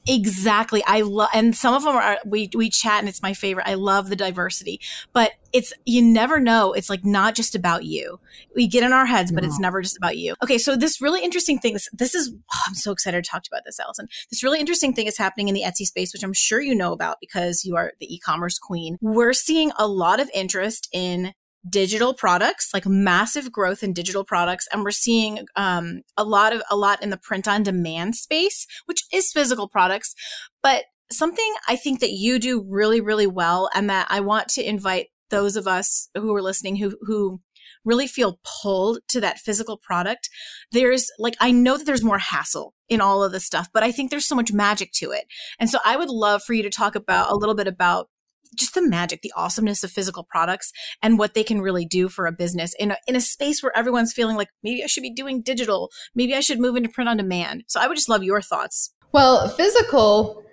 [0.07, 0.83] Exactly.
[0.85, 3.67] I love, and some of them are, we, we chat and it's my favorite.
[3.67, 4.79] I love the diversity,
[5.13, 6.73] but it's, you never know.
[6.73, 8.19] It's like not just about you.
[8.55, 9.47] We get in our heads, but no.
[9.49, 10.35] it's never just about you.
[10.43, 10.57] Okay.
[10.57, 13.63] So this really interesting thing, this, this is, oh, I'm so excited to talk about
[13.65, 14.07] this, Alison.
[14.29, 16.93] This really interesting thing is happening in the Etsy space, which I'm sure you know
[16.93, 18.97] about because you are the e-commerce queen.
[19.01, 21.33] We're seeing a lot of interest in
[21.67, 26.61] digital products, like massive growth in digital products, and we're seeing um, a lot of
[26.69, 30.13] a lot in the print on demand space, which is physical products.
[30.61, 34.67] But something I think that you do really, really well, and that I want to
[34.67, 37.41] invite those of us who are listening who who
[37.87, 40.29] really feel pulled to that physical product.
[40.71, 43.91] There's like I know that there's more hassle in all of this stuff, but I
[43.91, 45.25] think there's so much magic to it.
[45.59, 48.09] And so I would love for you to talk about a little bit about
[48.55, 52.27] just the magic, the awesomeness of physical products and what they can really do for
[52.27, 55.13] a business in a, in a space where everyone's feeling like maybe I should be
[55.13, 57.63] doing digital, maybe I should move into print on demand.
[57.67, 58.93] So I would just love your thoughts.
[59.11, 60.43] Well, physical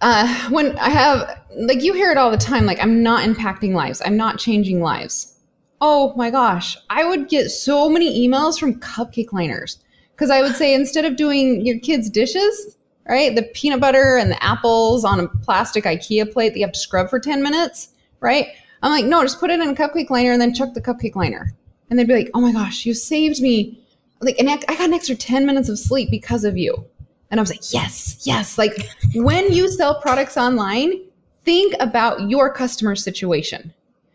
[0.00, 3.72] uh, when I have like you hear it all the time like I'm not impacting
[3.72, 4.02] lives.
[4.04, 5.32] I'm not changing lives.
[5.80, 9.78] Oh my gosh, I would get so many emails from cupcake liners
[10.12, 12.76] because I would say instead of doing your kids' dishes,
[13.08, 13.34] right?
[13.34, 16.78] The peanut butter and the apples on a plastic IKEA plate that you have to
[16.78, 17.88] scrub for 10 minutes,
[18.20, 18.48] right?
[18.82, 21.16] I'm like, no, just put it in a cupcake liner and then chuck the cupcake
[21.16, 21.52] liner.
[21.88, 23.80] And they'd be like, oh my gosh, you saved me.
[24.20, 26.84] Like, and I got an extra 10 minutes of sleep because of you.
[27.30, 28.58] And I was like, yes, yes.
[28.58, 31.00] Like, when you sell products online,
[31.44, 33.72] think about your customer situation.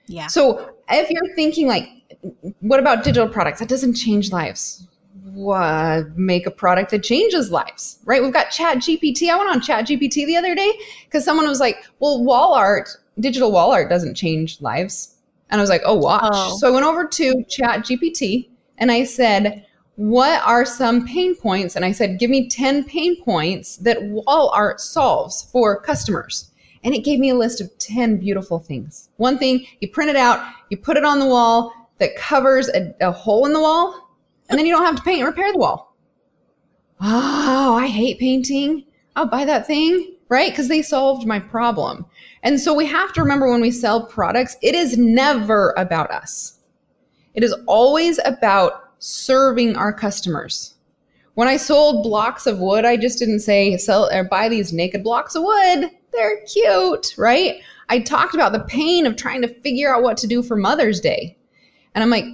[0.07, 0.27] Yeah.
[0.27, 1.89] So if you're thinking, like,
[2.59, 3.59] what about digital products?
[3.59, 4.87] That doesn't change lives
[5.47, 8.21] uh, make a product that changes lives, right?
[8.21, 9.29] We've got Chat GPT.
[9.29, 10.71] I went on Chat GPT the other day
[11.05, 15.15] because someone was like, well, wall art, digital wall art doesn't change lives.
[15.49, 16.31] And I was like, oh, watch.
[16.33, 16.57] Oh.
[16.57, 21.75] So I went over to Chat GPT and I said, what are some pain points?
[21.75, 26.49] And I said, give me 10 pain points that wall art solves for customers.
[26.83, 29.09] And it gave me a list of 10 beautiful things.
[29.17, 32.95] One thing, you print it out, you put it on the wall that covers a,
[32.99, 34.00] a hole in the wall
[34.51, 35.95] and then you don't have to paint and repair the wall.
[36.99, 38.85] Oh, I hate painting.
[39.15, 40.51] I'll buy that thing, right?
[40.51, 42.05] Because they solved my problem.
[42.43, 46.59] And so we have to remember when we sell products, it is never about us.
[47.33, 50.75] It is always about serving our customers.
[51.33, 55.03] When I sold blocks of wood, I just didn't say sell or buy these naked
[55.03, 55.89] blocks of wood.
[56.11, 57.61] They're cute, right?
[57.89, 60.99] I talked about the pain of trying to figure out what to do for Mother's
[60.99, 61.37] Day.
[61.95, 62.25] And I'm like,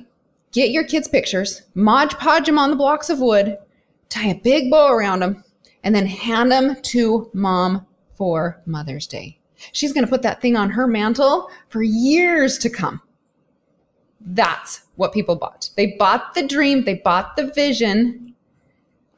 [0.58, 3.58] get your kids' pictures, Mod Podge them on the blocks of wood,
[4.10, 5.44] tie a big bow around them,
[5.84, 9.40] and then hand them to mom for Mother's Day.
[9.72, 13.02] She's going to put that thing on her mantle for years to come.
[14.20, 15.70] That's what people bought.
[15.78, 18.34] They bought the dream, they bought the vision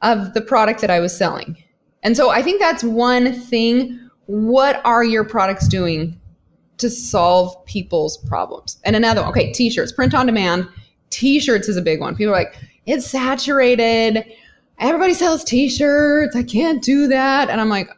[0.02, 1.56] of the product that I was selling.
[2.02, 3.98] And so I think that's one thing.
[4.26, 6.20] What are your products doing
[6.76, 8.78] to solve people's problems?
[8.84, 10.68] And another okay, t shirts, print on demand
[11.10, 12.16] T-shirts is a big one.
[12.16, 14.24] People are like, it's saturated.
[14.78, 16.34] Everybody sells T-shirts.
[16.34, 17.50] I can't do that.
[17.50, 17.90] And I'm like,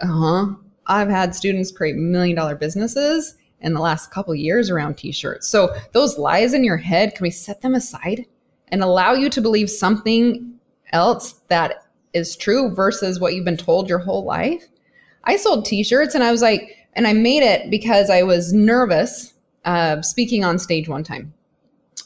[0.00, 0.46] uh huh.
[0.86, 5.46] I've had students create million dollar businesses in the last couple years around T-shirts.
[5.46, 8.26] So those lies in your head, can we set them aside
[8.68, 10.54] and allow you to believe something
[10.92, 14.64] else that is true versus what you've been told your whole life?
[15.24, 19.34] I sold T-shirts and I was like, and I made it because I was nervous
[19.64, 21.32] uh, speaking on stage one time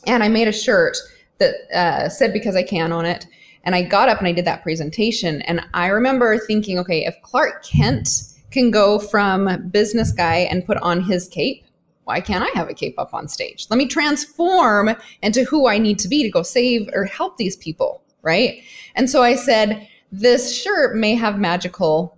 [0.07, 0.97] and I made a shirt
[1.39, 3.27] that uh, said because I can on it.
[3.65, 5.43] And I got up and I did that presentation.
[5.43, 8.09] And I remember thinking, okay, if Clark Kent
[8.53, 11.65] can go from business guy and put on his cape,
[12.05, 13.67] why can't I have a cape up on stage?
[13.69, 17.57] Let me transform into who I need to be to go save or help these
[17.57, 18.63] people, right?
[18.95, 22.17] And so I said, this shirt may have magical,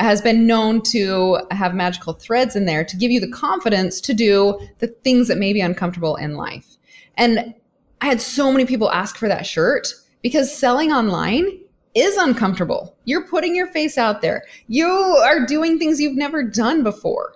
[0.00, 4.14] has been known to have magical threads in there to give you the confidence to
[4.14, 6.75] do the things that may be uncomfortable in life.
[7.16, 7.54] And
[8.00, 9.88] I had so many people ask for that shirt
[10.22, 11.60] because selling online
[11.94, 12.94] is uncomfortable.
[13.04, 14.42] You're putting your face out there.
[14.68, 17.34] You are doing things you've never done before.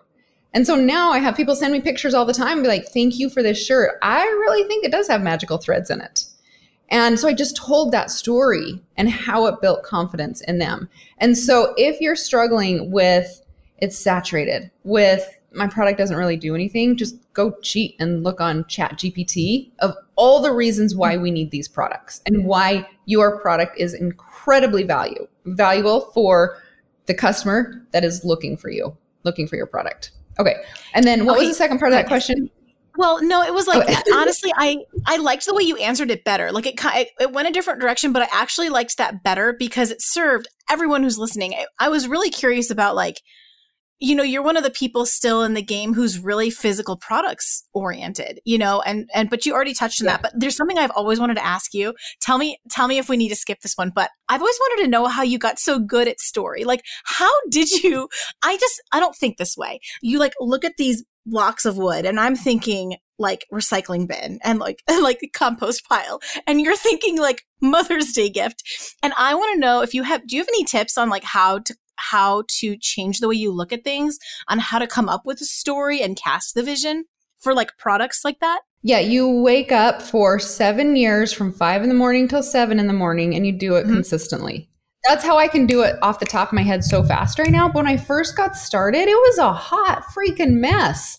[0.52, 3.18] And so now I have people send me pictures all the time be like, thank
[3.18, 3.98] you for this shirt.
[4.02, 6.24] I really think it does have magical threads in it.
[6.90, 10.88] And so I just told that story and how it built confidence in them.
[11.18, 13.42] And so if you're struggling with
[13.78, 18.64] it's saturated, with my product doesn't really do anything, just go cheat and look on
[18.66, 23.78] Chat GPT of all the reasons why we need these products and why your product
[23.78, 26.58] is incredibly value, valuable for
[27.06, 30.12] the customer that is looking for you, looking for your product.
[30.38, 30.56] Okay.
[30.94, 31.46] And then what okay.
[31.46, 32.50] was the second part of that question?
[32.96, 36.52] Well, no, it was like honestly, I I liked the way you answered it better.
[36.52, 36.78] Like it
[37.18, 41.02] it went a different direction, but I actually liked that better because it served everyone
[41.02, 41.54] who's listening.
[41.54, 43.22] I, I was really curious about like
[44.00, 47.64] you know you're one of the people still in the game who's really physical products
[47.74, 50.12] oriented you know and and but you already touched on yeah.
[50.12, 51.94] that but there's something i've always wanted to ask you.
[52.20, 54.84] Tell me tell me if we need to skip this one but i've always wanted
[54.84, 56.64] to know how you got so good at story.
[56.64, 58.08] Like how did you
[58.42, 59.80] i just i don't think this way.
[60.02, 64.58] You like look at these blocks of wood and i'm thinking like recycling bin and
[64.58, 66.20] like like compost pile.
[66.46, 68.62] And you're thinking like mother's day gift.
[69.02, 71.24] And i want to know if you have do you have any tips on like
[71.24, 75.08] how to how to change the way you look at things, on how to come
[75.08, 77.04] up with a story and cast the vision
[77.38, 78.60] for like products like that?
[78.82, 82.86] Yeah, you wake up for seven years from five in the morning till seven in
[82.86, 83.94] the morning and you do it mm-hmm.
[83.94, 84.68] consistently.
[85.06, 87.50] That's how I can do it off the top of my head so fast right
[87.50, 87.68] now.
[87.68, 91.18] But when I first got started, it was a hot freaking mess.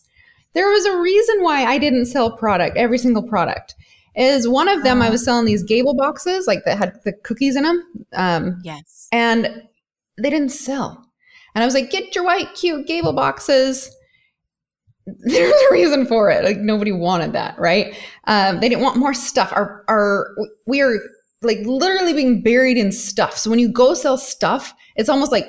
[0.54, 3.76] There was a reason why I didn't sell product, every single product.
[4.14, 5.12] Is one of them I uh-huh.
[5.14, 7.84] was selling these gable boxes, like that had the cookies in them.
[8.14, 9.08] Um, yes.
[9.12, 9.64] And
[10.18, 11.08] they didn't sell.
[11.54, 13.96] And I was like, get your white, cute gable boxes.
[15.06, 16.44] There's a reason for it.
[16.44, 17.96] Like nobody wanted that, right?
[18.26, 19.52] Um, they didn't want more stuff.
[19.52, 21.00] Our, our, we are
[21.42, 23.38] like literally being buried in stuff.
[23.38, 25.46] So when you go sell stuff, it's almost like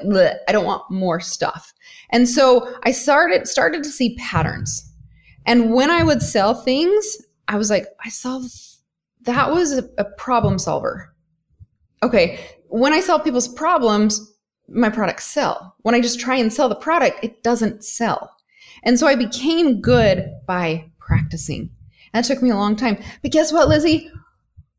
[0.49, 1.73] I don't want more stuff.
[2.11, 4.89] And so I started started to see patterns.
[5.45, 8.41] And when I would sell things, I was like, I saw
[9.23, 11.15] that was a, a problem solver.
[12.03, 14.32] Okay, when I solve people's problems,
[14.73, 15.77] my products sell.
[15.83, 18.37] When I just try and sell the product, it doesn't sell.
[18.83, 21.71] And so I became good by practicing.
[22.13, 22.99] That took me a long time.
[23.23, 24.11] But guess what, Lizzie?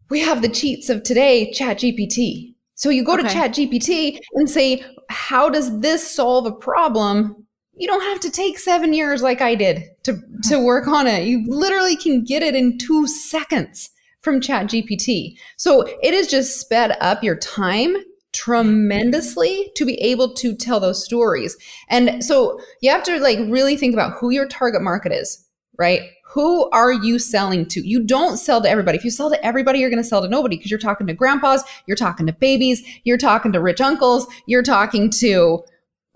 [0.10, 2.53] We have the cheats of today, Chat GPT.
[2.75, 3.23] So you go okay.
[3.23, 7.45] to Chat GPT and say, how does this solve a problem?
[7.75, 11.25] You don't have to take seven years like I did to, to work on it.
[11.25, 13.89] You literally can get it in two seconds
[14.21, 15.38] from Chat GPT.
[15.58, 17.95] So it has just sped up your time
[18.34, 21.56] tremendously to be able to tell those stories.
[21.89, 26.02] And so you have to like really think about who your target market is, right?
[26.34, 27.88] Who are you selling to?
[27.88, 28.98] You don't sell to everybody.
[28.98, 31.13] If you sell to everybody, you're going to sell to nobody because you're talking to
[31.13, 35.63] grandpas, you're talking to babies, you're talking to rich uncles, you're talking to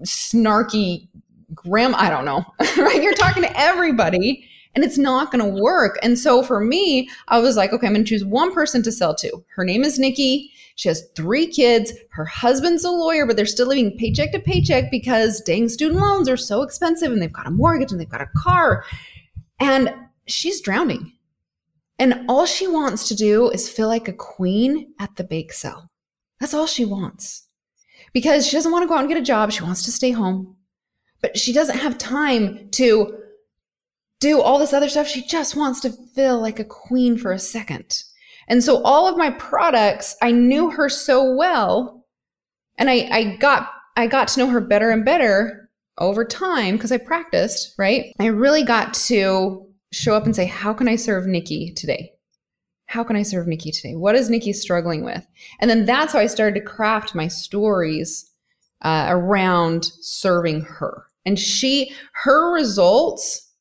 [0.04, 1.08] snarky
[1.54, 2.44] grandma, I don't know,
[2.78, 3.02] right?
[3.02, 5.98] You're talking to everybody and it's not going to work.
[6.04, 8.92] And so for me, I was like, okay, I'm going to choose one person to
[8.92, 9.44] sell to.
[9.56, 10.52] Her name is Nikki.
[10.78, 11.92] She has three kids.
[12.12, 16.30] Her husband's a lawyer, but they're still living paycheck to paycheck because dang student loans
[16.30, 18.86] are so expensive and they've got a mortgage and they've got a car.
[19.60, 19.92] And
[20.28, 21.14] she's drowning.
[21.98, 25.90] And all she wants to do is feel like a queen at the bake sale.
[26.40, 27.48] That's all she wants.
[28.14, 29.52] Because she doesn't want to go out and get a job.
[29.52, 30.58] She wants to stay home.
[31.22, 33.18] But she doesn't have time to
[34.20, 35.08] do all this other stuff.
[35.08, 38.04] She just wants to feel like a queen for a second.
[38.48, 42.06] And so all of my products, I knew her so well
[42.78, 46.92] and I, I got, I got to know her better and better over time because
[46.92, 48.14] I practiced, right?
[48.20, 52.14] I really got to show up and say, how can I serve Nikki today?
[52.86, 53.96] How can I serve Nikki today?
[53.96, 55.26] What is Nikki struggling with?
[55.60, 58.32] And then that's how I started to craft my stories
[58.82, 61.06] uh, around serving her.
[61.26, 61.92] And she,
[62.24, 63.52] her results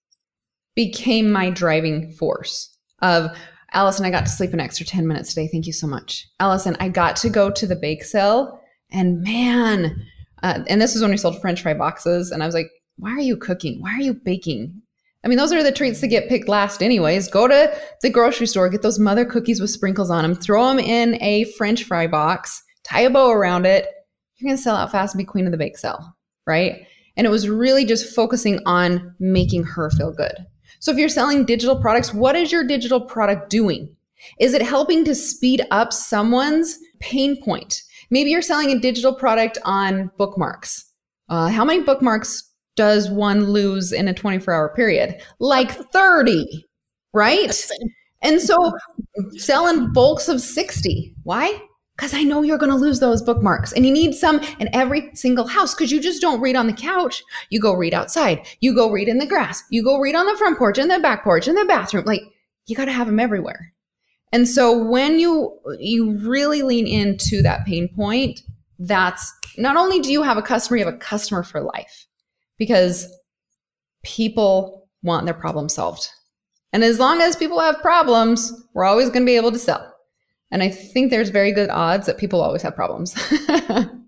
[0.77, 3.37] became my driving force of
[3.77, 5.51] Alison, I got to sleep an extra 10 minutes today.
[5.53, 6.27] Thank you so much.
[6.41, 8.59] Alison, I got to go to the bake sale
[8.91, 10.03] and man,
[10.43, 12.31] uh, and this was when we sold french fry boxes.
[12.31, 13.83] And I was like, why are you cooking?
[13.83, 14.81] Why are you baking?
[15.23, 17.29] I mean, those are the treats that get picked last, anyways.
[17.29, 20.79] Go to the grocery store, get those mother cookies with sprinkles on them, throw them
[20.79, 23.87] in a french fry box, tie a bow around it.
[24.37, 26.87] You're going to sell out fast and be queen of the bake sale, right?
[27.15, 30.47] And it was really just focusing on making her feel good.
[30.81, 33.95] So if you're selling digital products, what is your digital product doing?
[34.41, 37.83] Is it helping to speed up someone's pain point?
[38.11, 40.93] Maybe you're selling a digital product on bookmarks.
[41.29, 45.21] Uh, how many bookmarks does one lose in a 24 hour period?
[45.41, 46.65] Like 30,
[47.13, 47.69] right?
[48.23, 48.73] And so
[49.37, 51.15] selling bulks of 60.
[51.25, 51.61] Why?
[51.97, 55.11] Because I know you're going to lose those bookmarks and you need some in every
[55.15, 57.23] single house because you just don't read on the couch.
[57.49, 58.47] You go read outside.
[58.61, 59.63] You go read in the grass.
[59.71, 62.05] You go read on the front porch and the back porch and the bathroom.
[62.05, 62.23] Like
[62.67, 63.73] you got to have them everywhere.
[64.33, 68.43] And so when you you really lean into that pain point,
[68.79, 72.07] that's not only do you have a customer, you have a customer for life
[72.59, 73.11] because
[74.05, 76.11] people want their problem solved.
[76.73, 79.96] And as long as people have problems, we're always going to be able to sell.
[80.51, 83.15] And I think there's very good odds that people always have problems.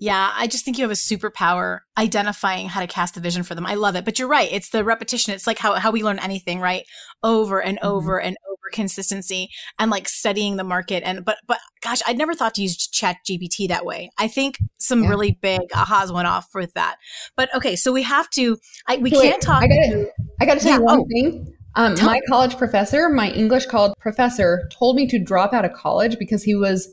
[0.00, 3.54] Yeah, I just think you have a superpower identifying how to cast the vision for
[3.54, 3.66] them.
[3.66, 4.04] I love it.
[4.04, 4.48] But you're right.
[4.50, 5.32] It's the repetition.
[5.34, 6.84] It's like how, how we learn anything, right?
[7.22, 7.86] Over and mm-hmm.
[7.86, 11.02] over and over consistency and like studying the market.
[11.04, 14.10] And but but gosh, I'd never thought to use chat GPT that way.
[14.18, 15.10] I think some yeah.
[15.10, 16.96] really big ahas went off with that.
[17.36, 20.06] But okay, so we have to I, we so can't wait, talk I gotta,
[20.40, 21.53] I gotta tell yeah, you one oh, thing.
[21.76, 26.18] Um, my college professor, my English college professor, told me to drop out of college
[26.18, 26.88] because he was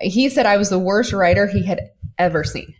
[0.00, 2.74] he said I was the worst writer he had ever seen.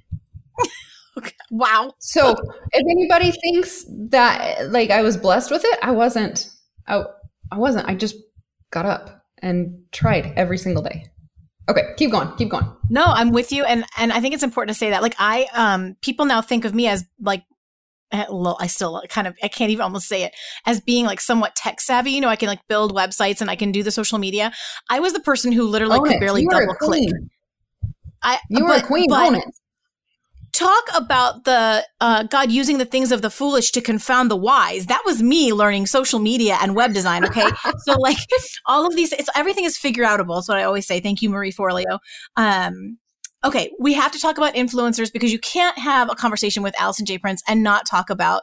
[1.19, 1.33] okay.
[1.51, 1.95] Wow.
[1.99, 2.35] So
[2.73, 6.49] if anybody thinks that like I was blessed with it, I wasn't.
[6.87, 7.05] I,
[7.51, 7.89] I wasn't.
[7.89, 8.17] I just
[8.71, 11.07] got up and tried every single day.
[11.69, 12.67] Okay, keep going, keep going.
[12.89, 15.03] No, I'm with you, and and I think it's important to say that.
[15.03, 17.45] Like I, um, people now think of me as like
[18.13, 20.35] eh, I still kind of I can't even almost say it
[20.67, 22.11] as being like somewhat tech savvy.
[22.13, 24.53] You know, I can like build websites and I can do the social media.
[24.91, 27.09] I was the person who literally could barely double click.
[28.23, 29.45] I you were but, a queen, but, it?
[30.53, 34.87] Talk about the uh, God using the things of the foolish to confound the wise.
[34.87, 37.25] That was me learning social media and web design.
[37.25, 37.47] Okay,
[37.85, 38.17] so like
[38.67, 40.37] all of these, it's everything is figure outable.
[40.37, 41.01] That's what I always say.
[41.01, 41.99] Thank you, Marie Forleo.
[42.37, 42.99] Um,
[43.49, 47.07] okay, we have to talk about influencers because you can't have a conversation with Alison
[47.07, 47.17] J.
[47.19, 48.43] Prince and not talk about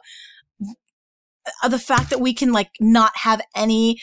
[1.68, 3.98] the fact that we can like not have any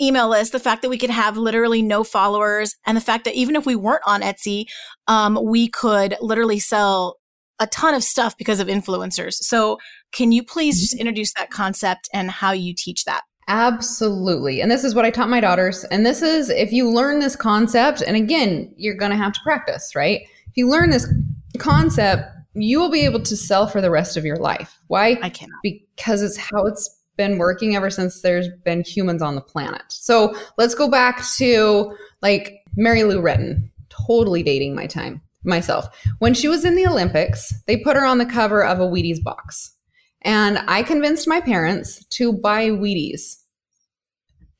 [0.00, 3.34] email list, the fact that we could have literally no followers, and the fact that
[3.34, 4.64] even if we weren't on Etsy,
[5.06, 7.18] um, we could literally sell
[7.60, 9.34] a ton of stuff because of influencers.
[9.34, 9.78] So,
[10.12, 13.22] can you please just introduce that concept and how you teach that?
[13.48, 14.60] Absolutely.
[14.60, 15.84] And this is what I taught my daughters.
[15.84, 19.40] And this is if you learn this concept, and again, you're going to have to
[19.42, 20.22] practice, right?
[20.58, 21.06] You learn this
[21.58, 24.76] concept, you will be able to sell for the rest of your life.
[24.88, 25.16] Why?
[25.22, 25.60] I cannot.
[25.62, 29.84] Because it's how it's been working ever since there's been humans on the planet.
[29.86, 35.86] So let's go back to like Mary Lou Retton, totally dating my time, myself.
[36.18, 39.22] When she was in the Olympics, they put her on the cover of a Wheaties
[39.22, 39.76] box.
[40.22, 43.36] And I convinced my parents to buy Wheaties.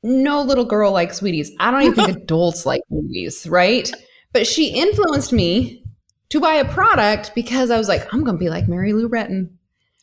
[0.01, 1.49] No little girl likes Wheaties.
[1.59, 3.91] I don't even think adults like Wheaties, right?
[4.31, 5.83] But she influenced me
[6.29, 9.09] to buy a product because I was like, I'm going to be like Mary Lou
[9.09, 9.49] Retton.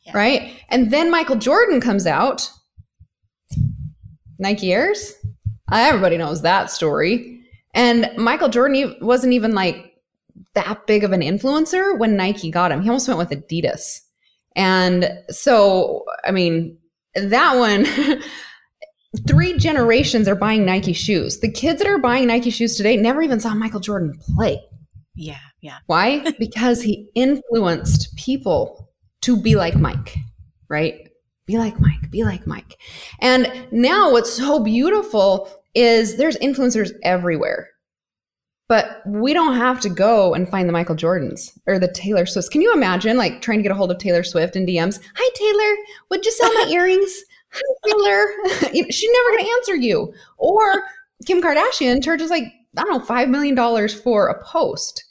[0.05, 0.13] Yeah.
[0.17, 0.63] Right.
[0.69, 2.51] And then Michael Jordan comes out.
[4.39, 5.15] Nike Airs.
[5.71, 7.41] Uh, everybody knows that story.
[7.75, 9.95] And Michael Jordan wasn't even like
[10.55, 12.83] that big of an influencer when Nike got him.
[12.83, 14.01] He almost went with Adidas.
[14.55, 16.79] And so, I mean,
[17.15, 17.87] that one,
[19.29, 21.41] three generations are buying Nike shoes.
[21.41, 24.63] The kids that are buying Nike shoes today never even saw Michael Jordan play.
[25.17, 25.79] Yeah, yeah.
[25.87, 26.31] Why?
[26.39, 28.91] because he influenced people
[29.23, 30.17] to be like Mike,
[30.69, 31.09] right?
[31.47, 32.79] Be like Mike, be like Mike.
[33.21, 37.69] And now what's so beautiful is there's influencers everywhere.
[38.69, 42.49] But we don't have to go and find the Michael Jordans or the Taylor Swifts.
[42.49, 44.99] Can you imagine like trying to get a hold of Taylor Swift in DMs?
[45.15, 45.77] Hi Taylor,
[46.11, 47.23] would you sell my earrings?
[47.53, 48.83] Hi Taylor.
[48.91, 50.13] She's never gonna answer you.
[50.39, 50.85] Or
[51.27, 52.45] Kim Kardashian charges like,
[52.77, 55.05] I don't know, five million dollars for a post.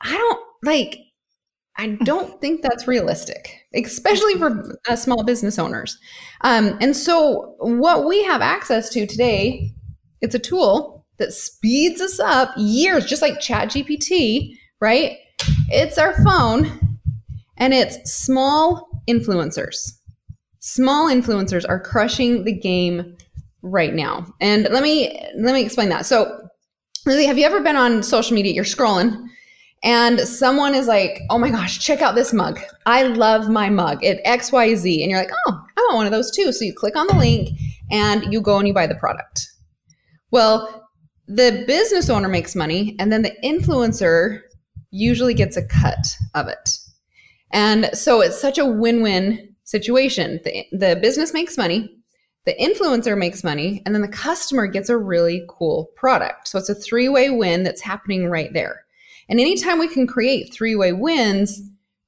[0.00, 0.98] I don't like
[1.78, 5.96] I don't think that's realistic, especially for uh, small business owners.
[6.42, 9.72] Um, and so, what we have access to today,
[10.20, 15.16] it's a tool that speeds us up years, just like ChatGPT, right?
[15.68, 16.98] It's our phone,
[17.56, 19.92] and it's small influencers.
[20.60, 23.16] Small influencers are crushing the game
[23.62, 24.26] right now.
[24.40, 26.06] And let me let me explain that.
[26.06, 26.48] So,
[27.06, 28.52] Lily, have you ever been on social media?
[28.52, 29.28] You're scrolling
[29.82, 32.58] and someone is like, oh my gosh, check out this mug.
[32.86, 35.02] I love my mug at XYZ.
[35.02, 36.52] And you're like, oh, I want one of those too.
[36.52, 37.50] So you click on the link
[37.90, 39.48] and you go and you buy the product.
[40.30, 40.88] Well,
[41.26, 44.40] the business owner makes money and then the influencer
[44.90, 46.70] usually gets a cut of it.
[47.50, 50.40] And so it's such a win win situation.
[50.44, 51.94] The, the business makes money,
[52.46, 56.48] the influencer makes money, and then the customer gets a really cool product.
[56.48, 58.84] So it's a three way win that's happening right there.
[59.28, 61.60] And anytime we can create three way wins,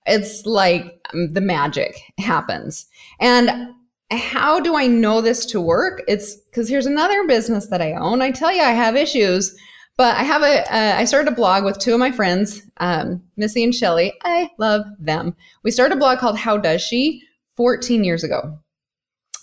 [0.07, 2.87] it's like um, the magic happens.
[3.21, 3.75] And
[4.11, 6.03] how do I know this to work?
[6.09, 8.23] It's because here's another business that I own.
[8.23, 9.55] I tell you, I have issues,
[9.97, 10.75] but I have a.
[10.75, 14.13] Uh, I started a blog with two of my friends, um, Missy and Shelly.
[14.25, 15.37] I love them.
[15.63, 17.23] We started a blog called How Does She
[17.57, 18.59] 14 years ago.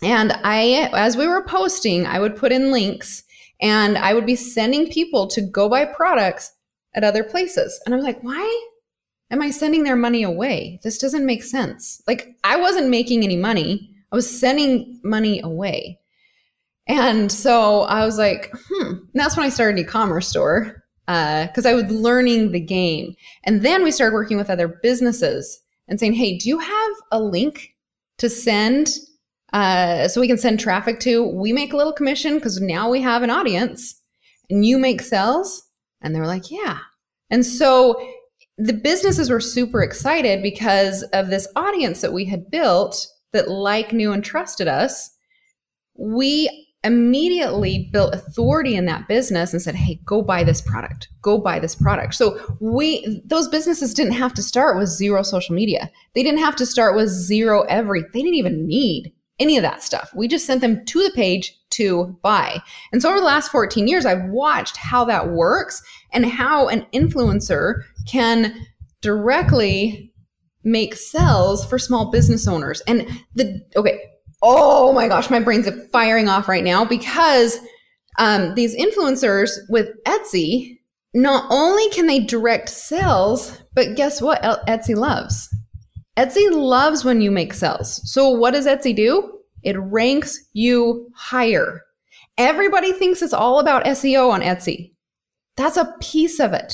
[0.02, 3.24] And I, as we were posting, I would put in links
[3.60, 6.54] And I would be sending people to go buy products
[6.98, 7.80] at other places.
[7.86, 8.68] And I'm like, why
[9.32, 10.82] am I sending their money away?
[10.84, 12.02] This doesn't make sense.
[12.08, 16.00] Like, I wasn't making any money, I was sending money away.
[16.88, 18.92] And so I was like, hmm.
[18.92, 23.16] And that's when I started an e-commerce store because uh, I was learning the game.
[23.44, 27.20] And then we started working with other businesses and saying, hey, do you have a
[27.22, 27.76] link
[28.18, 28.90] to send
[29.54, 31.28] uh, so we can send traffic to?
[31.28, 34.02] We make a little commission because now we have an audience
[34.50, 35.64] and you make sales.
[36.02, 36.80] And they were like, yeah.
[37.30, 37.96] And so
[38.58, 43.94] the businesses were super excited because of this audience that we had built that like,
[43.94, 45.12] knew, and trusted us.
[45.96, 51.10] We immediately built authority in that business and said, "Hey, go buy this product.
[51.22, 55.56] Go buy this product." So we those businesses didn't have to start with zero social
[55.56, 55.92] media.
[56.16, 58.02] They didn't have to start with zero every.
[58.14, 60.10] They didn't even need any of that stuff.
[60.16, 62.62] We just sent them to the page to buy.
[62.92, 65.82] And so over the last 14 years, I've watched how that works
[66.12, 68.66] and how an influencer can
[69.02, 70.12] directly
[70.64, 72.82] make sales for small business owners.
[72.82, 74.02] And the okay,
[74.42, 77.60] oh my gosh, my brain's firing off right now because
[78.18, 80.80] um, these influencers with Etsy,
[81.14, 85.48] not only can they direct sales, but guess what Etsy loves?
[86.18, 88.02] Etsy loves when you make sales.
[88.12, 89.40] So what does Etsy do?
[89.64, 91.84] It ranks you higher.
[92.38, 94.94] Everybody thinks it's all about SEO on Etsy.
[95.56, 96.74] That's a piece of it.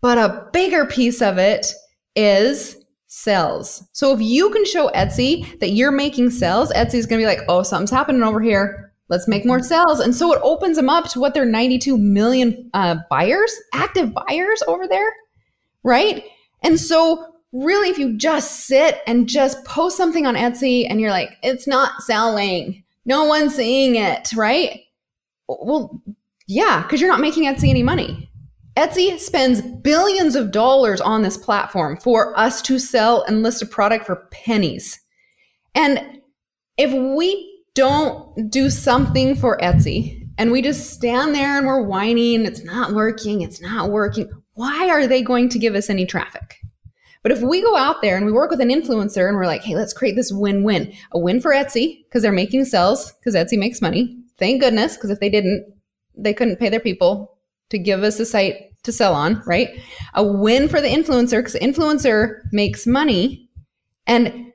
[0.00, 1.66] But a bigger piece of it
[2.14, 3.86] is sales.
[3.92, 7.44] So if you can show Etsy that you're making sales, Etsy's going to be like,
[7.48, 8.92] "Oh, something's happening over here.
[9.08, 12.70] Let's make more sales." And so it opens them up to what their 92 million
[12.72, 15.12] uh, buyers, active buyers over there,
[15.82, 16.24] right?
[16.62, 21.10] And so really if you just sit and just post something on Etsy and you're
[21.10, 22.84] like, "It's not selling.
[23.04, 24.80] No one's seeing it," right?
[25.48, 26.02] Well,
[26.46, 28.30] yeah, cuz you're not making Etsy any money.
[28.76, 33.66] Etsy spends billions of dollars on this platform for us to sell and list a
[33.66, 35.00] product for pennies.
[35.74, 36.20] And
[36.76, 42.46] if we don't do something for Etsy and we just stand there and we're whining,
[42.46, 46.59] it's not working, it's not working, why are they going to give us any traffic?
[47.22, 49.62] But if we go out there and we work with an influencer and we're like,
[49.62, 53.34] hey, let's create this win win a win for Etsy because they're making sales because
[53.34, 54.16] Etsy makes money.
[54.38, 55.66] Thank goodness, because if they didn't,
[56.16, 57.36] they couldn't pay their people
[57.68, 59.68] to give us a site to sell on, right?
[60.14, 63.50] A win for the influencer because the influencer makes money.
[64.06, 64.52] And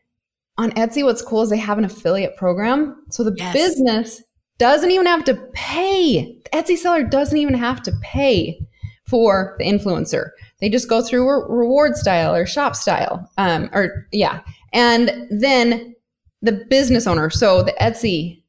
[0.58, 3.04] on Etsy, what's cool is they have an affiliate program.
[3.12, 3.54] So the yes.
[3.54, 4.24] business
[4.58, 6.40] doesn't even have to pay.
[6.44, 8.60] The Etsy seller doesn't even have to pay
[9.08, 10.30] for the influencer.
[10.60, 13.28] They just go through a rewardStyle or ShopStyle.
[13.38, 14.42] Um, or yeah.
[14.74, 15.96] And then
[16.42, 17.30] the business owner.
[17.30, 18.42] So the Etsy,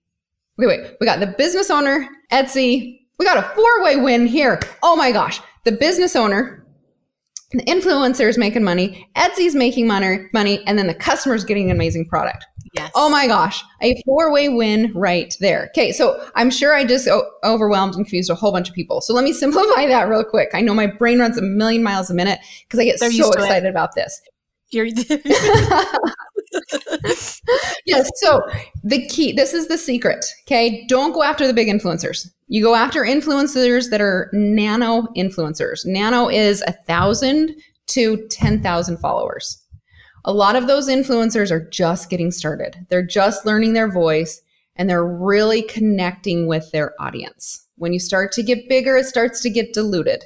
[0.56, 3.00] wait, wait, we got the business owner, Etsy.
[3.18, 4.60] We got a four way win here.
[4.82, 6.64] Oh my gosh the business owner,
[7.52, 11.76] the influencer is making money, Etsy's making money, money, and then the customer's getting an
[11.76, 12.44] amazing product.
[12.74, 12.90] Yes.
[12.94, 15.68] Oh my gosh, a four-way win right there.
[15.70, 19.00] Okay, so I'm sure I just o- overwhelmed and confused a whole bunch of people.
[19.00, 20.50] So let me simplify that real quick.
[20.54, 23.32] I know my brain runs a million miles a minute because I get They're so
[23.32, 23.70] excited it.
[23.70, 24.20] about this.
[24.70, 24.86] You're
[27.86, 28.10] yes.
[28.16, 28.42] So
[28.82, 30.24] the key, this is the secret.
[30.46, 30.84] Okay.
[30.88, 32.28] Don't go after the big influencers.
[32.48, 35.84] You go after influencers that are nano influencers.
[35.84, 37.56] Nano is a thousand
[37.88, 39.62] to 10,000 followers.
[40.24, 42.86] A lot of those influencers are just getting started.
[42.88, 44.42] They're just learning their voice
[44.76, 47.66] and they're really connecting with their audience.
[47.76, 50.24] When you start to get bigger, it starts to get diluted.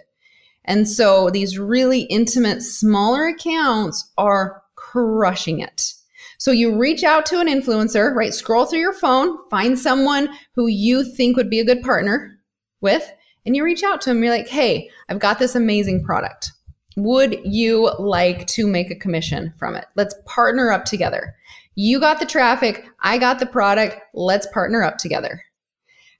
[0.64, 5.94] And so these really intimate, smaller accounts are crushing it.
[6.40, 8.32] So you reach out to an influencer, right?
[8.32, 12.40] Scroll through your phone, find someone who you think would be a good partner
[12.80, 13.12] with,
[13.44, 14.24] and you reach out to them.
[14.24, 16.50] You're like, hey, I've got this amazing product.
[16.96, 19.84] Would you like to make a commission from it?
[19.96, 21.34] Let's partner up together.
[21.74, 23.98] You got the traffic, I got the product.
[24.14, 25.42] Let's partner up together.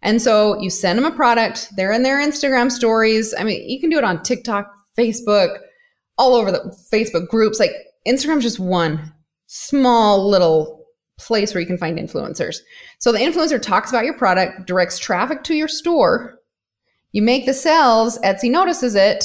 [0.02, 3.32] And so you send them a product, they're in their Instagram stories.
[3.38, 5.60] I mean, you can do it on TikTok, Facebook,
[6.18, 7.58] all over the Facebook groups.
[7.58, 7.72] Like
[8.06, 9.14] Instagram's just one
[9.52, 10.86] small little
[11.18, 12.58] place where you can find influencers.
[13.00, 16.38] So the influencer talks about your product, directs traffic to your store.
[17.10, 19.24] You make the sales, Etsy notices it.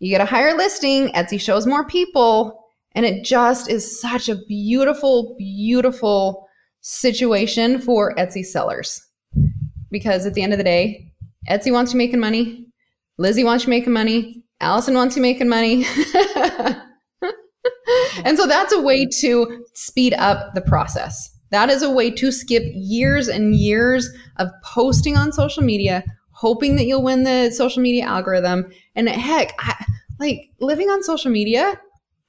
[0.00, 2.64] You get a higher listing, Etsy shows more people,
[2.96, 6.48] and it just is such a beautiful, beautiful
[6.80, 9.00] situation for Etsy sellers.
[9.88, 11.12] Because at the end of the day,
[11.48, 12.66] Etsy wants you making money,
[13.18, 15.86] Lizzie wants you making money, Alison wants you making money.
[18.24, 21.30] and so that's a way to speed up the process.
[21.50, 26.76] That is a way to skip years and years of posting on social media, hoping
[26.76, 28.72] that you'll win the social media algorithm.
[28.96, 29.84] And heck, I,
[30.18, 31.80] like living on social media,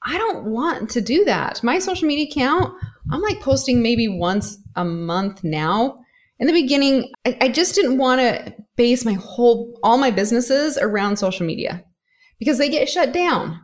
[0.04, 1.62] I don't want to do that.
[1.64, 2.72] My social media account,
[3.10, 5.98] I'm like posting maybe once a month now.
[6.38, 10.78] In the beginning, I, I just didn't want to base my whole, all my businesses
[10.78, 11.82] around social media
[12.38, 13.60] because they get shut down.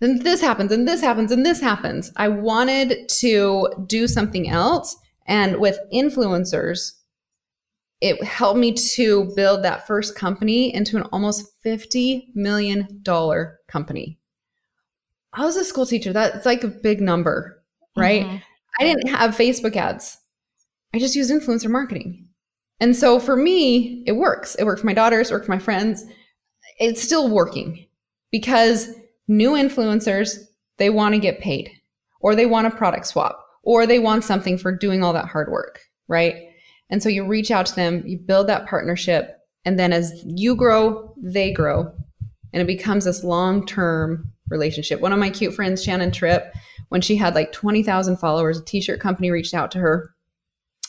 [0.00, 2.12] Then this happens and this happens and this happens.
[2.16, 4.96] I wanted to do something else.
[5.26, 6.92] And with influencers,
[8.00, 13.02] it helped me to build that first company into an almost $50 million
[13.66, 14.18] company.
[15.32, 16.12] I was a school teacher.
[16.12, 17.62] That's like a big number,
[17.96, 18.24] right?
[18.24, 18.36] Mm-hmm.
[18.78, 20.18] I didn't have Facebook ads.
[20.92, 22.28] I just used influencer marketing.
[22.80, 24.54] And so for me, it works.
[24.56, 26.04] It worked for my daughters, it worked for my friends.
[26.78, 27.86] It's still working
[28.30, 28.88] because
[29.28, 30.38] new influencers,
[30.78, 31.70] they want to get paid
[32.20, 35.50] or they want a product swap or they want something for doing all that hard
[35.50, 36.48] work, right?
[36.90, 40.54] And so you reach out to them, you build that partnership, and then as you
[40.54, 41.92] grow, they grow.
[42.52, 45.00] And it becomes this long term relationship.
[45.00, 46.54] One of my cute friends, Shannon Tripp,
[46.90, 50.14] when she had like 20,000 followers, a t shirt company reached out to her.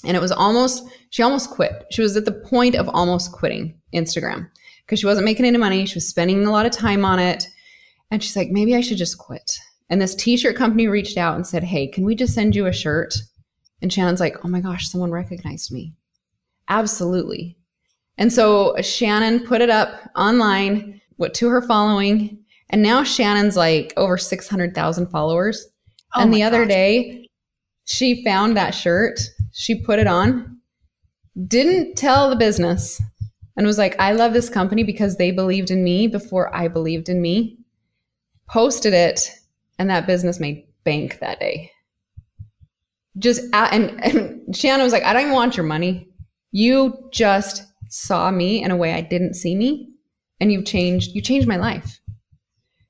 [0.03, 1.85] And it was almost, she almost quit.
[1.89, 4.49] She was at the point of almost quitting Instagram
[4.85, 5.85] because she wasn't making any money.
[5.85, 7.47] She was spending a lot of time on it.
[8.11, 9.59] And she's like, maybe I should just quit.
[9.89, 12.65] And this t shirt company reached out and said, Hey, can we just send you
[12.65, 13.13] a shirt?
[13.81, 15.93] And Shannon's like, Oh my gosh, someone recognized me.
[16.67, 17.57] Absolutely.
[18.17, 22.39] And so Shannon put it up online, what to her following.
[22.69, 25.67] And now Shannon's like over 600,000 followers.
[26.15, 26.69] Oh and the other gosh.
[26.69, 27.29] day,
[27.83, 29.19] she found that shirt.
[29.51, 30.59] She put it on,
[31.47, 33.01] didn't tell the business,
[33.55, 37.09] and was like, I love this company because they believed in me before I believed
[37.09, 37.59] in me.
[38.47, 39.31] Posted it,
[39.79, 41.71] and that business made bank that day.
[43.17, 46.09] Just uh, and, and Shannon was like, I don't even want your money.
[46.51, 49.89] You just saw me in a way I didn't see me,
[50.39, 51.15] and you've changed.
[51.15, 51.99] You changed my life.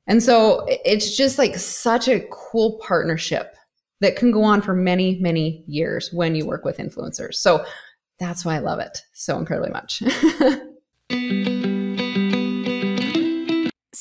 [0.08, 3.56] And so it's just like such a cool partnership
[4.02, 7.36] that can go on for many, many years when you work with influencers.
[7.36, 7.66] So
[8.20, 10.04] that's why I love it so incredibly much.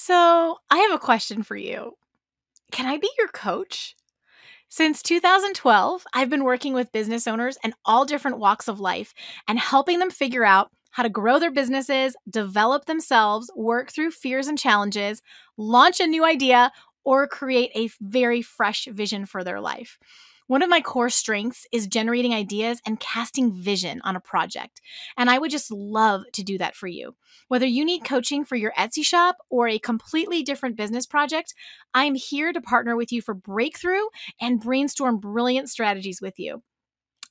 [0.07, 1.93] so I have a question for you.
[2.71, 3.97] Can I be your coach?
[4.69, 9.15] Since 2012, I've been working with business owners in all different walks of life
[9.49, 14.47] and helping them figure out how to grow their businesses, develop themselves, work through fears
[14.47, 15.23] and challenges,
[15.57, 16.71] launch a new idea,
[17.03, 19.99] or create a very fresh vision for their life.
[20.47, 24.82] One of my core strengths is generating ideas and casting vision on a project.
[25.16, 27.16] And I would just love to do that for you.
[27.49, 31.55] Whether you need coaching for your Etsy shop or a completely different business project,
[31.95, 34.05] I'm here to partner with you for breakthrough
[34.40, 36.62] and brainstorm brilliant strategies with you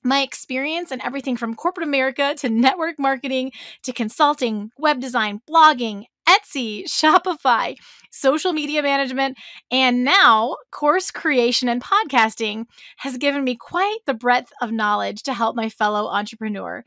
[0.04, 3.52] my experience in everything from corporate America to network marketing
[3.84, 7.78] to consulting, web design, blogging, Etsy, Shopify,
[8.12, 9.38] social media management,
[9.72, 12.66] and now course creation and podcasting
[12.98, 16.84] has given me quite the breadth of knowledge to help my fellow entrepreneur.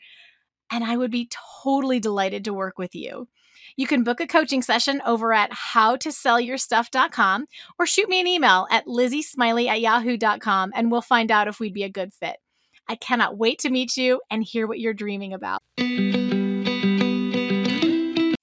[0.71, 1.29] And I would be
[1.63, 3.29] totally delighted to work with you.
[3.77, 7.47] You can book a coaching session over at howtosellyourstuff.com
[7.79, 11.75] or shoot me an email at lizziesmiley at yahoo.com and we'll find out if we'd
[11.75, 12.37] be a good fit.
[12.89, 15.63] I cannot wait to meet you and hear what you're dreaming about.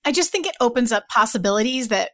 [0.05, 2.11] I just think it opens up possibilities that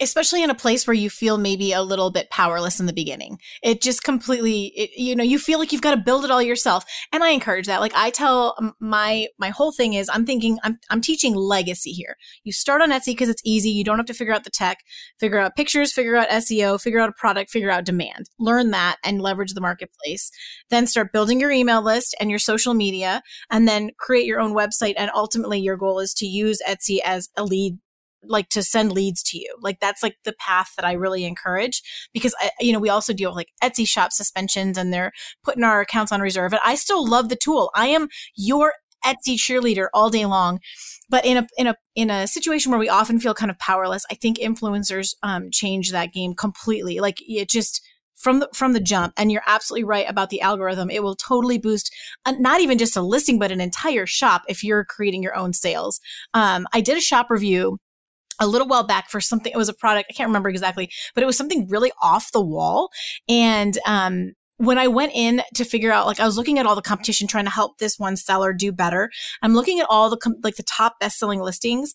[0.00, 3.38] especially in a place where you feel maybe a little bit powerless in the beginning.
[3.62, 6.42] It just completely it, you know you feel like you've got to build it all
[6.42, 6.84] yourself.
[7.12, 7.80] And i encourage that.
[7.80, 11.90] Like i tell um, my my whole thing is i'm thinking i'm, I'm teaching legacy
[11.90, 12.16] here.
[12.44, 13.70] You start on etsy because it's easy.
[13.70, 14.78] You don't have to figure out the tech.
[15.18, 18.30] Figure out pictures figure out seo figure out a product figure out demand.
[18.38, 20.30] Learn that and leverage the marketplace.
[20.70, 24.54] Then start building your email list and your social media and then create your own
[24.54, 27.78] website and ultimately your goal is to use etsy as a lead
[28.22, 29.54] like to send leads to you.
[29.60, 33.12] Like that's like the path that I really encourage because I, you know, we also
[33.12, 35.12] deal with like Etsy shop suspensions and they're
[35.42, 36.52] putting our accounts on reserve.
[36.52, 37.70] And I still love the tool.
[37.74, 40.60] I am your Etsy cheerleader all day long.
[41.08, 44.04] But in a in a in a situation where we often feel kind of powerless,
[44.10, 47.00] I think influencers um, change that game completely.
[47.00, 47.82] Like it just
[48.20, 51.58] from the from the jump and you're absolutely right about the algorithm it will totally
[51.58, 51.90] boost
[52.26, 55.54] uh, not even just a listing but an entire shop if you're creating your own
[55.54, 56.00] sales
[56.34, 57.78] um, i did a shop review
[58.40, 59.52] a little while back for something.
[59.52, 60.08] It was a product.
[60.10, 62.90] I can't remember exactly, but it was something really off the wall.
[63.28, 66.74] And, um, when I went in to figure out, like, I was looking at all
[66.74, 69.10] the competition, trying to help this one seller do better.
[69.40, 71.94] I'm looking at all the, com- like, the top best selling listings.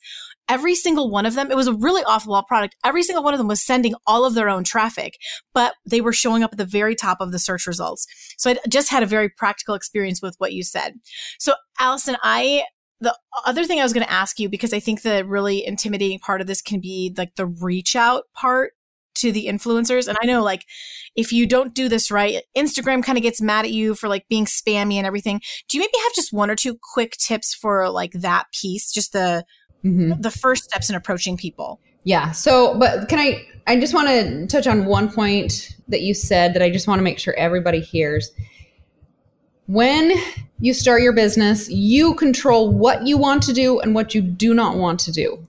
[0.49, 2.75] Every single one of them, it was a really off the wall product.
[2.83, 5.13] Every single one of them was sending all of their own traffic,
[5.53, 8.07] but they were showing up at the very top of the search results.
[8.39, 10.93] So I just had a very practical experience with what you said.
[11.39, 12.63] So, Alison, I
[13.01, 13.15] the
[13.45, 16.41] other thing I was going to ask you, because I think the really intimidating part
[16.41, 18.73] of this can be like the reach out part
[19.15, 20.07] to the influencers.
[20.07, 20.65] And I know like
[21.15, 24.27] if you don't do this right, Instagram kind of gets mad at you for like
[24.27, 25.41] being spammy and everything.
[25.67, 29.13] Do you maybe have just one or two quick tips for like that piece, just
[29.13, 29.45] the
[29.83, 30.19] mm-hmm.
[30.21, 31.79] the first steps in approaching people?
[32.03, 32.31] Yeah.
[32.31, 36.53] So, but can I I just want to touch on one point that you said
[36.53, 38.31] that I just want to make sure everybody hears.
[39.68, 40.13] When
[40.59, 44.53] you start your business, you control what you want to do and what you do
[44.53, 45.47] not want to do.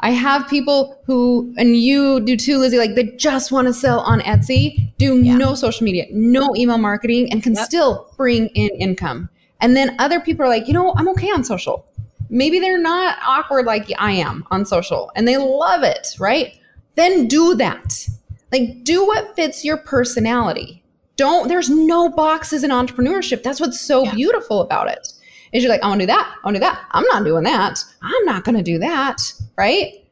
[0.00, 4.00] I have people who, and you do too, Lizzie, like they just want to sell
[4.00, 5.36] on Etsy, do yeah.
[5.36, 7.64] no social media, no email marketing, and can yep.
[7.66, 9.28] still bring in income.
[9.60, 11.86] And then other people are like, you know, I'm okay on social.
[12.30, 16.54] Maybe they're not awkward like I am on social and they love it, right?
[16.94, 18.08] Then do that.
[18.50, 20.79] Like, do what fits your personality.
[21.20, 23.42] Don't, there's no boxes in entrepreneurship.
[23.42, 24.14] That's what's so yeah.
[24.14, 25.12] beautiful about it
[25.52, 26.34] is you're like, I want to do that.
[26.34, 26.80] I want to do that.
[26.92, 27.84] I'm not doing that.
[28.00, 29.30] I'm not going to do that.
[29.54, 30.02] Right.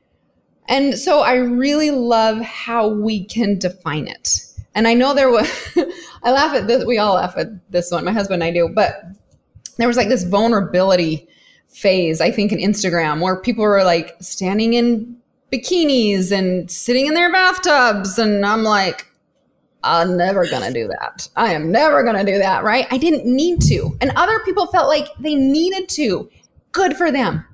[0.69, 4.45] And so I really love how we can define it.
[4.75, 5.51] And I know there was,
[6.23, 8.69] I laugh at this, we all laugh at this one, my husband and I do,
[8.69, 9.03] but
[9.79, 11.27] there was like this vulnerability
[11.69, 15.17] phase, I think, in Instagram where people were like standing in
[15.51, 18.19] bikinis and sitting in their bathtubs.
[18.19, 19.07] And I'm like,
[19.83, 21.29] I'm never to do that.
[21.37, 22.87] I am never to do that, right?
[22.91, 23.97] I didn't need to.
[24.01, 26.29] And other people felt like they needed to.
[26.72, 27.45] Good for them.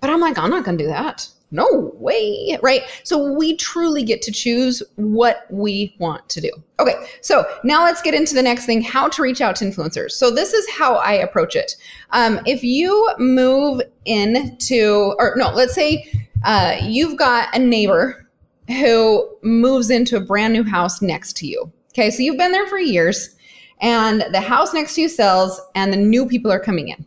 [0.00, 1.28] But I'm like, I'm not to do that.
[1.50, 2.82] No way, right?
[3.04, 6.50] So we truly get to choose what we want to do.
[6.80, 10.10] Okay, so now let's get into the next thing how to reach out to influencers.
[10.12, 11.76] So, this is how I approach it.
[12.10, 16.10] Um, if you move into, or no, let's say
[16.44, 18.23] uh, you've got a neighbor
[18.68, 21.72] who moves into a brand new house next to you.
[21.90, 23.36] Okay, so you've been there for years,
[23.80, 27.06] and the house next to you sells, and the new people are coming in.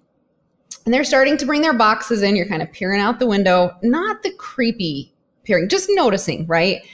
[0.86, 2.36] And they're starting to bring their boxes in.
[2.36, 6.86] You're kind of peering out the window, not the creepy peering, just noticing, right?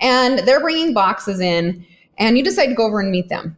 [0.00, 1.84] And they're bringing boxes in,
[2.16, 3.56] and you decide to go over and meet them.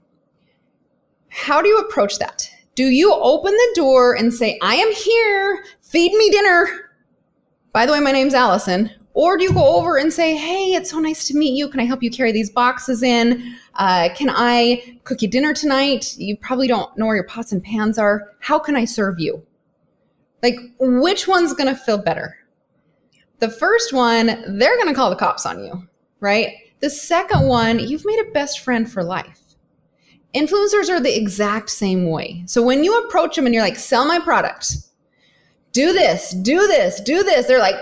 [1.29, 2.51] How do you approach that?
[2.75, 6.91] Do you open the door and say, I am here, feed me dinner?
[7.73, 8.91] By the way, my name's Alison.
[9.15, 11.69] Or do you go over and say, Hey, it's so nice to meet you.
[11.69, 13.57] Can I help you carry these boxes in?
[13.75, 16.17] Uh, can I cook you dinner tonight?
[16.19, 18.35] You probably don't know where your pots and pans are.
[18.41, 19.47] How can I serve you?
[20.43, 22.37] Like, which one's going to feel better?
[23.39, 24.27] The first one,
[24.59, 25.89] they're going to call the cops on you,
[26.21, 26.53] right?
[26.81, 29.41] The second one, you've made a best friend for life.
[30.35, 32.43] Influencers are the exact same way.
[32.47, 34.77] So when you approach them and you're like, sell my product,
[35.75, 37.47] do this, do this, do this.
[37.47, 37.75] They're like,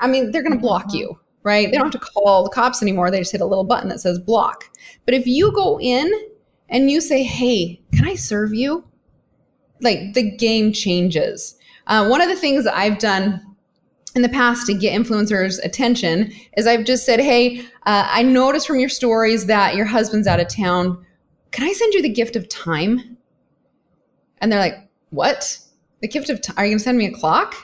[0.00, 1.70] I mean, they're going to block you, right?
[1.70, 3.10] They don't have to call the cops anymore.
[3.10, 4.64] They just hit a little button that says block.
[5.04, 6.10] But if you go in
[6.68, 8.88] and you say, hey, can I serve you?
[9.80, 11.56] Like the game changes.
[11.86, 13.40] Uh, one of the things I've done
[14.14, 18.66] in the past to get influencers' attention is I've just said, hey, uh, I noticed
[18.66, 21.04] from your stories that your husband's out of town.
[21.50, 23.18] Can I send you the gift of time?
[24.38, 25.58] And they're like, what?
[26.02, 26.56] The gift of time?
[26.58, 27.54] Are you going to send me a clock?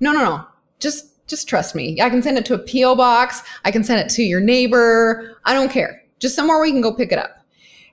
[0.00, 0.44] No, no, no.
[0.78, 2.00] Just just trust me.
[2.00, 3.42] I can send it to a PO box.
[3.64, 5.38] I can send it to your neighbor.
[5.44, 6.02] I don't care.
[6.18, 7.44] Just somewhere where you can go pick it up.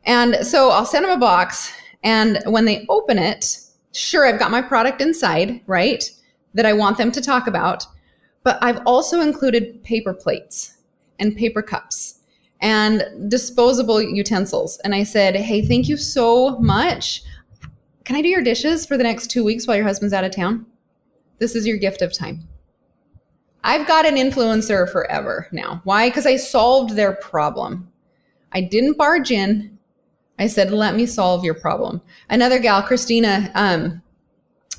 [0.06, 1.74] And so I'll send them a box.
[2.04, 3.60] And when they open it,
[3.92, 6.10] sure, I've got my product inside, right?
[6.54, 7.86] That I want them to talk about.
[8.44, 10.78] But I've also included paper plates
[11.20, 12.20] and paper cups
[12.62, 14.80] and disposable utensils.
[14.84, 17.24] And I said, hey, thank you so much.
[18.06, 20.32] Can I do your dishes for the next two weeks while your husband's out of
[20.32, 20.68] town?
[21.40, 22.48] This is your gift of time.
[23.64, 25.82] I've got an influencer forever now.
[25.86, 26.10] Why?
[26.10, 27.92] Because I solved their problem.
[28.52, 29.80] I didn't barge in.
[30.38, 32.00] I said, let me solve your problem.
[32.30, 34.04] Another gal, Christina, um,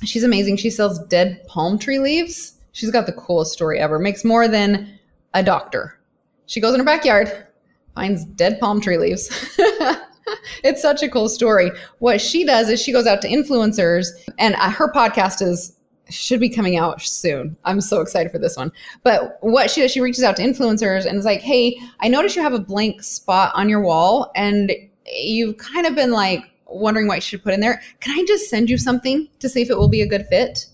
[0.05, 0.55] she's amazing.
[0.55, 2.53] She sells dead palm tree leaves.
[2.71, 3.99] She's got the coolest story ever.
[3.99, 4.99] Makes more than
[5.33, 5.99] a doctor.
[6.45, 7.47] She goes in her backyard,
[7.93, 9.29] finds dead palm tree leaves.
[10.63, 11.71] it's such a cool story.
[11.99, 14.07] What she does is she goes out to influencers,
[14.37, 15.73] and uh, her podcast is
[16.09, 17.57] should be coming out soon.
[17.65, 18.71] I'm so excited for this one.
[19.03, 22.35] But what she does, she reaches out to influencers and is like, "Hey, I noticed
[22.35, 24.71] you have a blank spot on your wall, and
[25.05, 27.81] you've kind of been like wondering what you should put in there.
[27.99, 30.67] Can I just send you something to see if it will be a good fit?"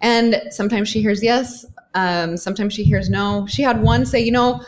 [0.00, 1.64] And sometimes she hears yes.
[1.94, 3.46] Um, sometimes she hears no.
[3.46, 4.62] She had one say, "You know."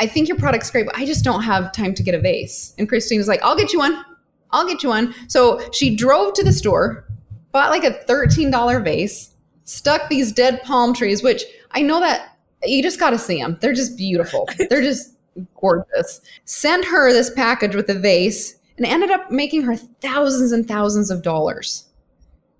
[0.00, 2.74] I think your product's great, but I just don't have time to get a vase.
[2.78, 4.02] And Christine was like, I'll get you one.
[4.50, 5.14] I'll get you one.
[5.28, 7.04] So she drove to the store,
[7.52, 9.34] bought like a $13 vase,
[9.64, 13.58] stuck these dead palm trees, which I know that you just got to see them.
[13.60, 14.48] They're just beautiful.
[14.70, 15.14] They're just
[15.54, 16.22] gorgeous.
[16.46, 21.10] Sent her this package with a vase and ended up making her thousands and thousands
[21.10, 21.90] of dollars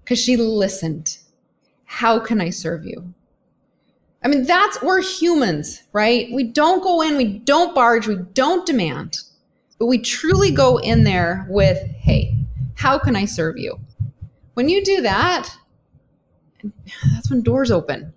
[0.05, 1.19] because she listened.
[1.85, 3.15] how can I serve you?
[4.23, 6.31] I mean, that's, we're humans, right?
[6.33, 9.19] We don't go in, we don't barge, we don't demand,
[9.79, 12.37] but we truly go in there with, hey,
[12.75, 13.79] how can I serve you?
[14.55, 15.51] When you do that,
[17.15, 18.13] that's when doors open.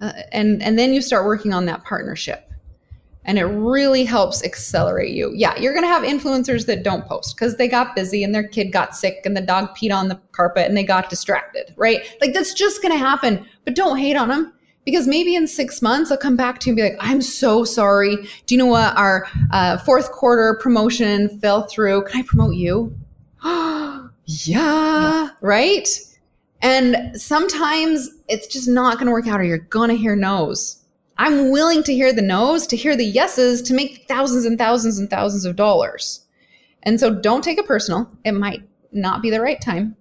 [0.00, 2.46] Uh, and and then you start working on that partnership
[3.24, 7.34] and it really helps accelerate you yeah you're going to have influencers that don't post
[7.34, 10.20] because they got busy and their kid got sick and the dog peed on the
[10.32, 14.16] carpet and they got distracted right like that's just going to happen but don't hate
[14.16, 14.52] on them
[14.86, 17.62] because maybe in six months i'll come back to you and be like i'm so
[17.64, 18.16] sorry
[18.46, 22.96] do you know what our uh, fourth quarter promotion fell through can i promote you
[23.44, 25.28] yeah, yeah.
[25.42, 25.86] right
[26.62, 30.82] and sometimes it's just not going to work out, or you're going to hear no's.
[31.18, 34.98] I'm willing to hear the no's, to hear the yeses, to make thousands and thousands
[34.98, 36.24] and thousands of dollars.
[36.82, 38.10] And so don't take it personal.
[38.24, 38.62] It might
[38.92, 39.96] not be the right time,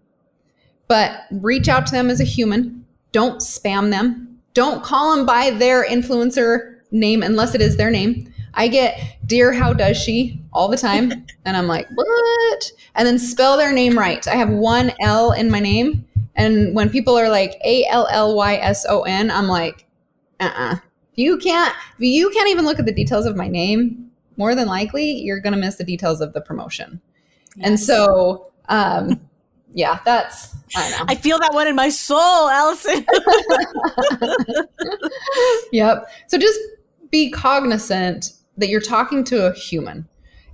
[0.88, 2.86] but reach out to them as a human.
[3.12, 4.25] Don't spam them.
[4.56, 8.34] Don't call them by their influencer name unless it is their name.
[8.56, 11.12] I get, dear, how does she all the time?
[11.48, 12.72] And I'm like, what?
[12.96, 14.28] And then spell their name right.
[14.28, 18.36] I have one L in my name and when people are like A L L
[18.36, 19.88] Y S O N, I'm like,
[20.40, 20.74] uh uh-uh.
[20.74, 20.78] uh
[21.16, 24.12] You can't, you can't even look at the details of my name.
[24.38, 27.00] More than likely, you're going to miss the details of the promotion.
[27.56, 27.68] Yes.
[27.68, 29.22] And so, um,
[29.76, 33.06] yeah, that's, I, I feel that one in my soul, Alison.
[35.72, 36.10] yep.
[36.28, 36.60] So just
[37.12, 40.08] be cognizant that you're talking to a human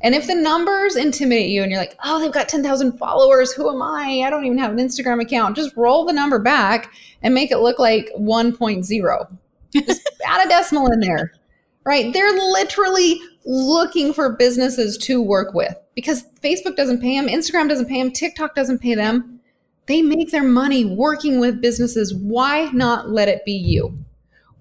[0.04, 3.70] and if the numbers intimidate you and you're like, oh, they've got 10,000 followers, who
[3.70, 4.24] am I?
[4.26, 5.56] I don't even have an Instagram account.
[5.56, 6.92] Just roll the number back
[7.22, 9.38] and make it look like 1.0.
[9.74, 11.34] Just add a decimal in there,
[11.86, 12.12] right?
[12.14, 17.88] They're literally looking for businesses to work with because Facebook doesn't pay them, Instagram doesn't
[17.88, 19.40] pay them, TikTok doesn't pay them.
[19.88, 22.14] They make their money working with businesses.
[22.14, 23.98] Why not let it be you?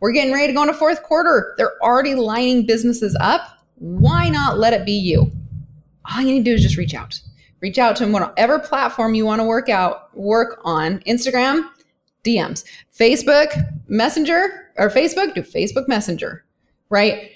[0.01, 1.55] We're getting ready to go into fourth quarter.
[1.59, 5.33] They're already lining businesses up why not let it be you?
[6.05, 7.19] All you need to do is just reach out.
[7.61, 11.01] Reach out to them whatever platform you want to work out, work on.
[11.01, 11.67] Instagram,
[12.25, 12.65] DMs.
[12.97, 13.53] Facebook,
[13.89, 16.45] Messenger, or Facebook, do Facebook Messenger,
[16.91, 17.33] right?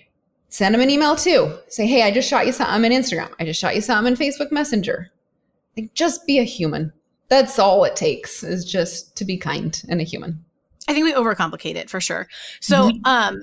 [0.54, 1.52] Send them an email too.
[1.66, 3.28] Say, hey, I just shot you something on Instagram.
[3.40, 5.10] I just shot you something on Facebook Messenger.
[5.76, 6.92] Like, just be a human.
[7.28, 10.44] That's all it takes is just to be kind and a human.
[10.86, 12.28] I think we overcomplicate it for sure.
[12.60, 13.04] So, mm-hmm.
[13.04, 13.42] um,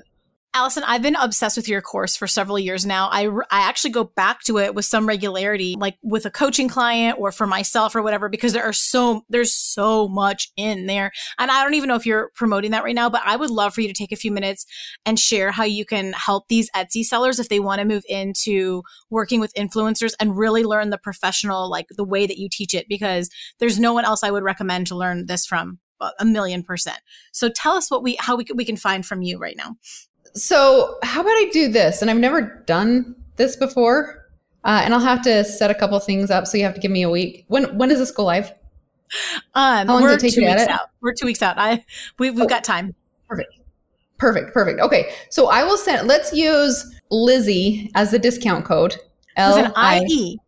[0.54, 3.08] Alison, I've been obsessed with your course for several years now.
[3.10, 7.18] I, I actually go back to it with some regularity, like with a coaching client
[7.18, 11.10] or for myself or whatever, because there are so, there's so much in there.
[11.38, 13.72] And I don't even know if you're promoting that right now, but I would love
[13.72, 14.66] for you to take a few minutes
[15.06, 18.82] and share how you can help these Etsy sellers if they want to move into
[19.08, 22.88] working with influencers and really learn the professional, like the way that you teach it,
[22.90, 25.78] because there's no one else I would recommend to learn this from
[26.18, 26.98] a million percent.
[27.32, 29.76] So tell us what we, how we, we can find from you right now
[30.34, 32.02] so how about I do this?
[32.02, 34.26] And I've never done this before,
[34.64, 36.46] uh, and I'll have to set a couple things up.
[36.46, 37.44] So you have to give me a week.
[37.48, 38.52] When when does this go live?
[39.54, 40.90] Um, How long does it take two weeks out.
[41.00, 41.58] We're two weeks out.
[41.58, 41.84] I
[42.18, 42.94] we, we've oh, got time.
[43.28, 43.54] Perfect.
[44.18, 44.54] Perfect.
[44.54, 44.80] Perfect.
[44.80, 45.12] Okay.
[45.30, 46.08] So I will send.
[46.08, 48.96] Let's use Lizzie as the discount code.
[49.36, 50.38] L I E.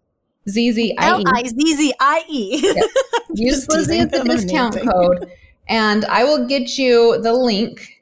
[0.49, 1.09] Z Z I E.
[1.09, 2.74] L I Z Z I E.
[3.35, 5.30] Use Lizzie as the discount code,
[5.68, 7.93] and I will get you the link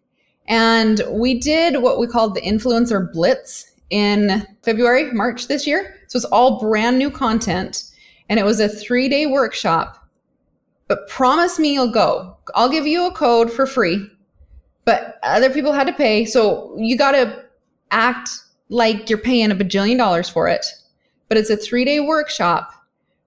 [0.48, 6.00] and we did what we called the influencer blitz in February, March this year.
[6.08, 7.84] So it's all brand new content.
[8.28, 9.98] And it was a three day workshop.
[10.88, 12.36] But promise me you'll go.
[12.54, 14.06] I'll give you a code for free,
[14.84, 16.24] but other people had to pay.
[16.24, 17.44] So you got to
[17.90, 18.30] act
[18.68, 20.66] like you're paying a bajillion dollars for it.
[21.28, 22.72] But it's a three day workshop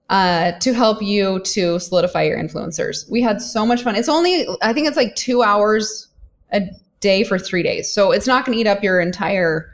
[0.10, 3.10] uh, to help you to solidify your influencers.
[3.10, 3.96] We had so much fun.
[3.96, 6.10] It's only, I think it's like two hours
[6.52, 6.62] a
[7.06, 7.94] day for three days.
[7.94, 9.72] So it's not going to eat up your entire,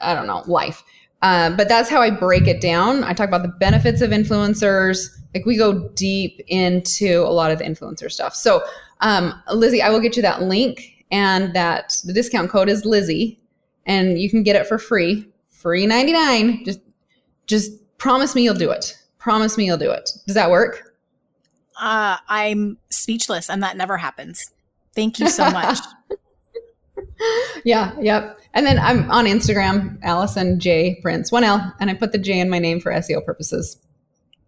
[0.00, 0.84] I don't know, life.
[1.22, 3.02] Uh, but that's how I break it down.
[3.02, 5.08] I talk about the benefits of influencers.
[5.34, 8.34] Like we go deep into a lot of the influencer stuff.
[8.34, 8.62] So,
[9.00, 13.40] um, Lizzie, I will get you that link and that the discount code is Lizzie
[13.86, 16.66] and you can get it for free, free 99.
[16.66, 16.80] Just,
[17.46, 18.98] just promise me you'll do it.
[19.18, 20.10] Promise me you'll do it.
[20.26, 20.94] Does that work?
[21.80, 24.52] Uh, I'm speechless and that never happens.
[24.94, 25.78] Thank you so much.
[27.64, 28.38] Yeah, yep.
[28.52, 32.40] And then I'm on Instagram, Alison J Prince, one L, and I put the J
[32.40, 33.78] in my name for SEO purposes.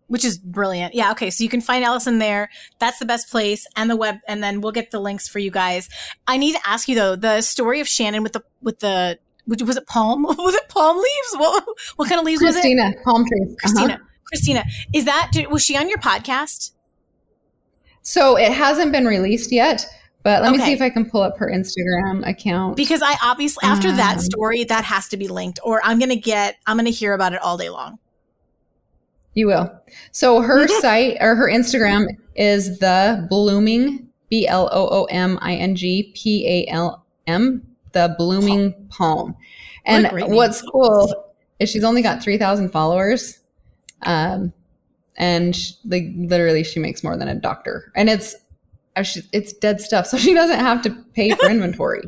[0.09, 0.95] Which is brilliant.
[0.95, 1.11] Yeah.
[1.13, 1.31] Okay.
[1.31, 2.49] So you can find Alison there.
[2.79, 4.17] That's the best place and the web.
[4.29, 5.89] And then we'll get the links for you guys.
[6.29, 9.77] I need to ask you though, the story of Shannon with the, with the, was
[9.77, 10.23] it palm?
[10.25, 11.37] Was it palm leaves?
[11.37, 11.65] What,
[11.97, 12.97] what kind of leaves Christina, was it?
[12.97, 13.57] Christina, palm trees.
[13.61, 13.95] Christina.
[13.95, 14.05] Uh-huh.
[14.25, 14.65] Christina.
[14.93, 16.73] Is that, was she on your podcast?
[18.03, 19.87] So it hasn't been released yet,
[20.27, 22.75] But let me see if I can pull up her Instagram account.
[22.75, 26.17] Because I obviously after that Um, story, that has to be linked, or I'm gonna
[26.17, 28.01] get I'm gonna hear about it all day long.
[29.35, 29.71] You will.
[30.11, 35.55] So her site or her Instagram is the blooming B L O O M I
[35.55, 39.37] N G P A L M the blooming palm.
[39.85, 40.35] And a great name.
[40.35, 43.39] what's cool is she's only got 3,000 followers.
[44.03, 44.53] Um
[45.17, 47.93] and sh like literally she makes more than a doctor.
[47.95, 48.35] And it's
[49.03, 50.07] she- it's dead stuff.
[50.07, 52.03] So she doesn't have to pay for inventory.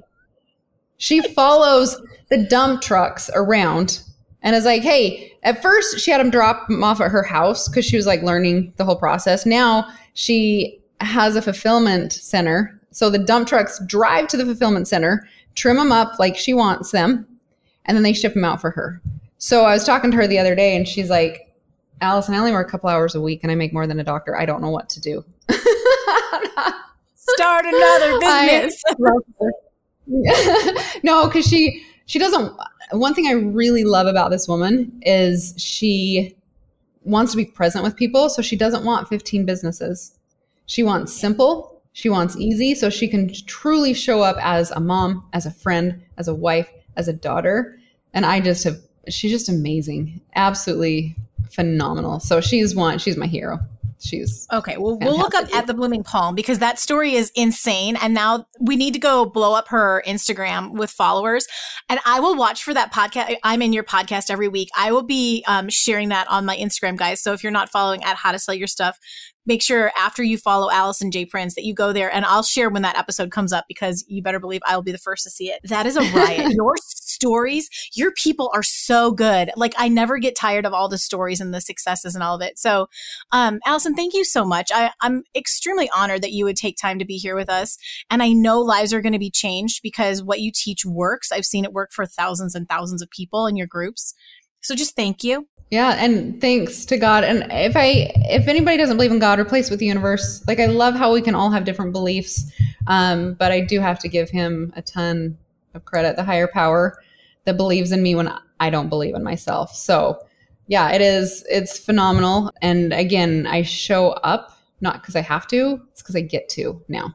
[0.96, 4.02] She follows the dump trucks around
[4.42, 7.68] and is like, hey, at first she had them drop them off at her house
[7.68, 9.46] because she was like learning the whole process.
[9.46, 12.80] Now she has a fulfillment center.
[12.90, 16.90] So the dump trucks drive to the fulfillment center, trim them up like she wants
[16.90, 17.26] them,
[17.84, 19.00] and then they ship them out for her.
[19.38, 21.54] So I was talking to her the other day and she's like,
[22.00, 24.04] Alison, I only work a couple hours a week and I make more than a
[24.04, 24.36] doctor.
[24.36, 25.24] I don't know what to do.
[27.14, 28.82] Start another business.
[31.02, 32.56] no, because she she doesn't.
[32.92, 36.34] One thing I really love about this woman is she
[37.04, 40.18] wants to be present with people, so she doesn't want 15 businesses.
[40.66, 41.82] She wants simple.
[41.92, 46.02] She wants easy, so she can truly show up as a mom, as a friend,
[46.16, 47.78] as a wife, as a daughter.
[48.14, 48.78] And I just have.
[49.08, 51.16] She's just amazing, absolutely
[51.50, 52.20] phenomenal.
[52.20, 52.98] So she's one.
[52.98, 53.58] She's my hero.
[54.00, 57.96] She's Okay, well, we'll look up at the Blooming Palm because that story is insane.
[57.96, 61.46] And now we need to go blow up her Instagram with followers.
[61.88, 63.36] And I will watch for that podcast.
[63.42, 64.68] I'm in your podcast every week.
[64.76, 67.20] I will be um, sharing that on my Instagram, guys.
[67.20, 68.98] So if you're not following at How to Sell Your Stuff,
[69.46, 71.24] make sure after you follow Alison J.
[71.24, 74.22] Prince that you go there and I'll share when that episode comes up because you
[74.22, 75.60] better believe I will be the first to see it.
[75.64, 76.52] That is a riot.
[76.54, 76.74] your
[77.18, 79.50] stories, your people are so good.
[79.56, 82.42] Like I never get tired of all the stories and the successes and all of
[82.42, 82.58] it.
[82.58, 82.86] So
[83.32, 84.70] um, Alison, thank you so much.
[84.72, 87.76] I, I'm extremely honored that you would take time to be here with us.
[88.08, 91.32] And I know lives are going to be changed because what you teach works.
[91.32, 94.14] I've seen it work for thousands and thousands of people in your groups.
[94.60, 95.48] So just thank you.
[95.70, 97.24] Yeah, and thanks to God.
[97.24, 100.42] And if I if anybody doesn't believe in God, replace with the universe.
[100.48, 102.50] Like I love how we can all have different beliefs.
[102.86, 105.36] Um, but I do have to give him a ton
[105.74, 106.98] of credit, the higher power
[107.48, 108.30] that believes in me when
[108.60, 109.74] I don't believe in myself.
[109.74, 110.20] So
[110.66, 112.52] yeah, it is it's phenomenal.
[112.60, 116.82] And again, I show up not because I have to, it's because I get to
[116.88, 117.14] now.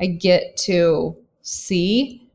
[0.00, 2.30] I get to see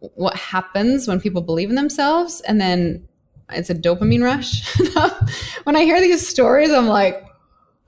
[0.00, 3.08] what happens when people believe in themselves and then
[3.48, 4.62] it's a dopamine rush.
[5.64, 7.24] when I hear these stories, I'm like,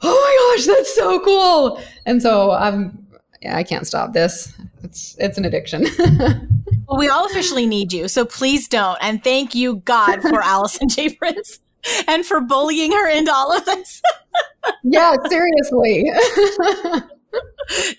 [0.00, 1.82] oh my gosh, that's so cool.
[2.07, 3.07] And so I'm,
[3.42, 4.55] yeah, I can't stop this.
[4.82, 5.86] It's, it's an addiction.
[6.89, 8.09] Well, we all officially need you.
[8.09, 8.99] So please don't.
[9.01, 11.14] And thank you, God, for Alison J.
[11.14, 11.61] Prince
[12.09, 14.03] and for bullying her into all of this.
[14.82, 16.11] yeah, seriously.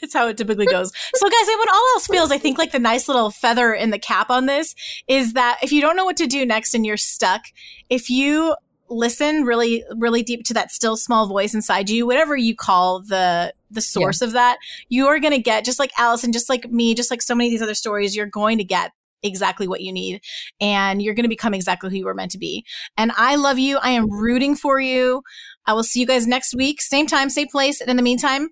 [0.02, 0.92] it's how it typically goes.
[1.16, 4.00] So, guys, when all else fails, I think like the nice little feather in the
[4.00, 4.76] cap on this
[5.08, 7.46] is that if you don't know what to do next and you're stuck,
[7.90, 8.56] if you
[8.90, 13.54] listen really, really deep to that still small voice inside you, whatever you call the
[13.72, 14.58] the source of that,
[14.90, 17.50] you are going to get just like Alison, just like me, just like so many
[17.50, 18.92] of these other stories, you're going to get
[19.24, 20.22] exactly what you need
[20.62, 22.64] and you're going to become exactly who you were meant to be.
[22.98, 23.78] And I love you.
[23.78, 25.24] I am rooting for you.
[25.66, 27.82] I will see you guys next week, same time, same place.
[27.82, 28.50] And in the meantime,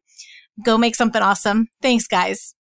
[0.66, 1.68] go make something awesome.
[1.82, 2.56] Thanks, guys.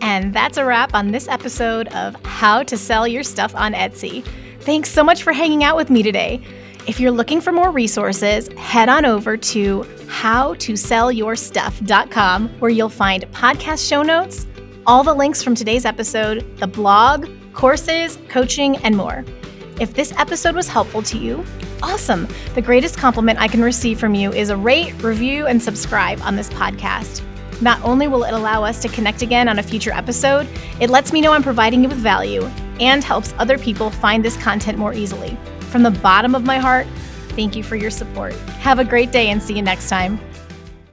[0.00, 4.24] And that's a wrap on this episode of How to Sell Your Stuff on Etsy.
[4.60, 6.42] Thanks so much for hanging out with me today.
[6.88, 13.86] If you're looking for more resources, head on over to howtosellyourstuff.com where you'll find podcast
[13.86, 14.46] show notes,
[14.86, 19.22] all the links from today's episode, the blog, courses, coaching, and more.
[19.78, 21.44] If this episode was helpful to you,
[21.82, 22.26] awesome.
[22.54, 26.36] The greatest compliment I can receive from you is a rate, review, and subscribe on
[26.36, 27.20] this podcast.
[27.60, 30.48] Not only will it allow us to connect again on a future episode,
[30.80, 32.44] it lets me know I'm providing you with value
[32.80, 35.36] and helps other people find this content more easily.
[35.70, 36.86] From the bottom of my heart,
[37.30, 38.34] thank you for your support.
[38.60, 40.18] Have a great day and see you next time.